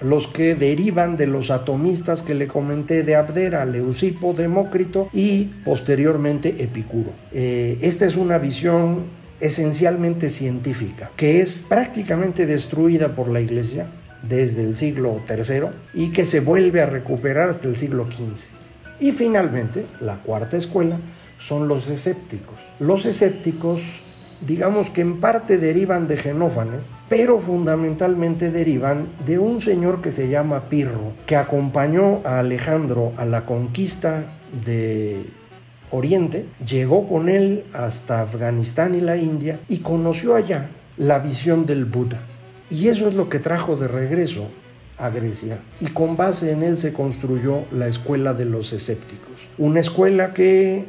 los 0.00 0.26
que 0.26 0.54
derivan 0.54 1.16
de 1.16 1.26
los 1.26 1.50
atomistas 1.50 2.22
que 2.22 2.34
le 2.34 2.46
comenté 2.46 3.02
de 3.02 3.16
Abdera, 3.16 3.64
Leucipo, 3.64 4.34
Demócrito 4.34 5.08
y 5.12 5.44
posteriormente 5.64 6.62
Epicuro. 6.62 7.12
Eh, 7.32 7.78
esta 7.82 8.04
es 8.04 8.16
una 8.16 8.38
visión 8.38 9.04
esencialmente 9.40 10.30
científica, 10.30 11.10
que 11.16 11.40
es 11.40 11.56
prácticamente 11.56 12.46
destruida 12.46 13.14
por 13.14 13.28
la 13.28 13.40
Iglesia 13.40 13.86
desde 14.28 14.64
el 14.64 14.76
siglo 14.76 15.20
III 15.28 15.68
y 15.94 16.10
que 16.10 16.24
se 16.24 16.40
vuelve 16.40 16.82
a 16.82 16.86
recuperar 16.86 17.48
hasta 17.48 17.68
el 17.68 17.76
siglo 17.76 18.06
XV. 18.06 18.48
Y 18.98 19.12
finalmente, 19.12 19.86
la 20.00 20.16
cuarta 20.16 20.56
escuela 20.56 20.98
son 21.38 21.68
los 21.68 21.88
escépticos. 21.88 22.56
Los 22.80 23.04
escépticos 23.04 23.82
digamos 24.40 24.90
que 24.90 25.00
en 25.00 25.20
parte 25.20 25.58
derivan 25.58 26.06
de 26.06 26.16
Genófanes, 26.16 26.90
pero 27.08 27.38
fundamentalmente 27.38 28.50
derivan 28.50 29.08
de 29.24 29.38
un 29.38 29.60
señor 29.60 30.02
que 30.02 30.12
se 30.12 30.28
llama 30.28 30.68
Pirro, 30.68 31.12
que 31.26 31.36
acompañó 31.36 32.20
a 32.24 32.40
Alejandro 32.40 33.12
a 33.16 33.24
la 33.24 33.44
conquista 33.44 34.24
de 34.64 35.24
Oriente, 35.90 36.46
llegó 36.66 37.06
con 37.06 37.28
él 37.28 37.64
hasta 37.72 38.22
Afganistán 38.22 38.94
y 38.94 39.00
la 39.00 39.16
India 39.16 39.60
y 39.68 39.78
conoció 39.78 40.34
allá 40.34 40.68
la 40.96 41.18
visión 41.18 41.64
del 41.64 41.84
Buda. 41.84 42.20
Y 42.70 42.88
eso 42.88 43.08
es 43.08 43.14
lo 43.14 43.28
que 43.28 43.38
trajo 43.38 43.76
de 43.76 43.88
regreso 43.88 44.48
a 44.98 45.10
Grecia. 45.10 45.58
Y 45.80 45.86
con 45.86 46.16
base 46.16 46.52
en 46.52 46.62
él 46.62 46.76
se 46.76 46.92
construyó 46.92 47.64
la 47.70 47.86
escuela 47.86 48.34
de 48.34 48.44
los 48.44 48.72
escépticos. 48.72 49.48
Una 49.58 49.80
escuela 49.80 50.34
que 50.34 50.84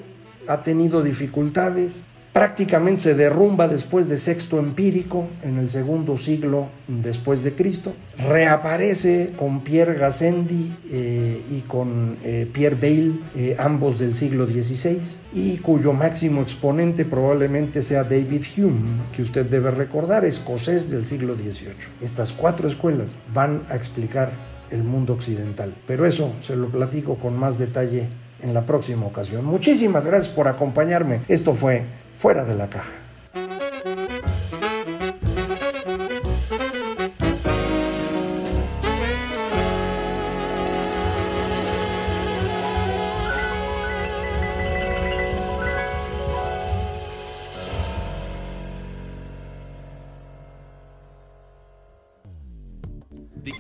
ha 0.48 0.63
tenido 0.63 1.04
dificultades, 1.04 2.08
prácticamente 2.38 3.02
se 3.02 3.15
derrumba 3.15 3.67
después 3.67 4.10
de 4.10 4.17
sexto 4.19 4.60
empírico 4.60 5.26
en 5.41 5.58
el 5.58 5.71
segundo 5.71 6.19
siglo 6.19 6.67
después 6.88 7.41
de 7.43 7.56
Cristo. 7.56 7.95
Reaparece 8.15 9.32
con 9.36 9.62
Pierre 9.62 9.95
Gassendi 9.95 10.71
eh, 10.91 11.41
y 11.50 11.62
con 11.62 12.15
eh, 12.23 12.47
Pierre 12.54 12.76
Bayle, 12.76 13.15
eh, 13.36 13.56
ambos 13.58 13.97
del 13.97 14.13
siglo 14.13 14.45
XVI, 14.45 15.00
y 15.34 15.58
cuyo 15.58 15.93
máximo 15.93 16.43
exponente 16.43 17.06
probablemente 17.06 17.82
sea 17.82 18.04
David 18.04 18.43
Hume, 18.56 19.02
que 19.15 19.23
usted 19.23 19.47
debe 19.47 19.71
recordar, 19.71 20.23
escocés 20.23 20.91
del 20.91 21.06
siglo 21.06 21.34
XVIII. 21.34 21.73
Estas 22.04 22.34
cuatro 22.34 22.69
escuelas 22.69 23.17
van 23.34 23.63
a 23.67 23.76
explicar 23.76 24.30
el 24.69 24.84
mundo 24.84 25.13
occidental, 25.13 25.73
pero 25.88 26.06
eso 26.06 26.34
se 26.41 26.56
lo 26.56 26.67
platico 26.67 27.15
con 27.15 27.36
más 27.36 27.58
detalle 27.58 28.04
en 28.43 28.54
la 28.54 28.62
próxima 28.62 29.08
ocasión. 29.08 29.43
Muchísimas 29.43 30.06
gracias 30.06 30.32
por 30.32 30.47
acompañarme. 30.47 31.21
Esto 31.28 31.56
fue 31.56 31.84
fuera 32.17 32.43
de 32.43 32.56
la 32.56 32.67
caja. 32.67 32.91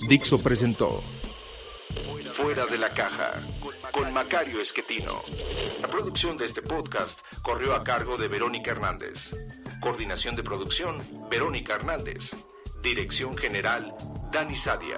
Dixo 0.09 0.41
presentó 0.41 1.03
De 2.65 2.77
la 2.79 2.91
caja 2.91 3.39
con 3.91 4.11
Macario 4.11 4.59
Esquetino. 4.59 5.21
La 5.79 5.87
producción 5.87 6.35
de 6.37 6.47
este 6.47 6.63
podcast 6.63 7.19
corrió 7.43 7.75
a 7.75 7.83
cargo 7.83 8.17
de 8.17 8.27
Verónica 8.27 8.71
Hernández. 8.71 9.31
Coordinación 9.79 10.35
de 10.35 10.41
producción, 10.41 10.97
Verónica 11.29 11.75
Hernández. 11.75 12.31
Dirección 12.81 13.37
General, 13.37 13.93
Dani 14.31 14.57
Sadia. 14.57 14.97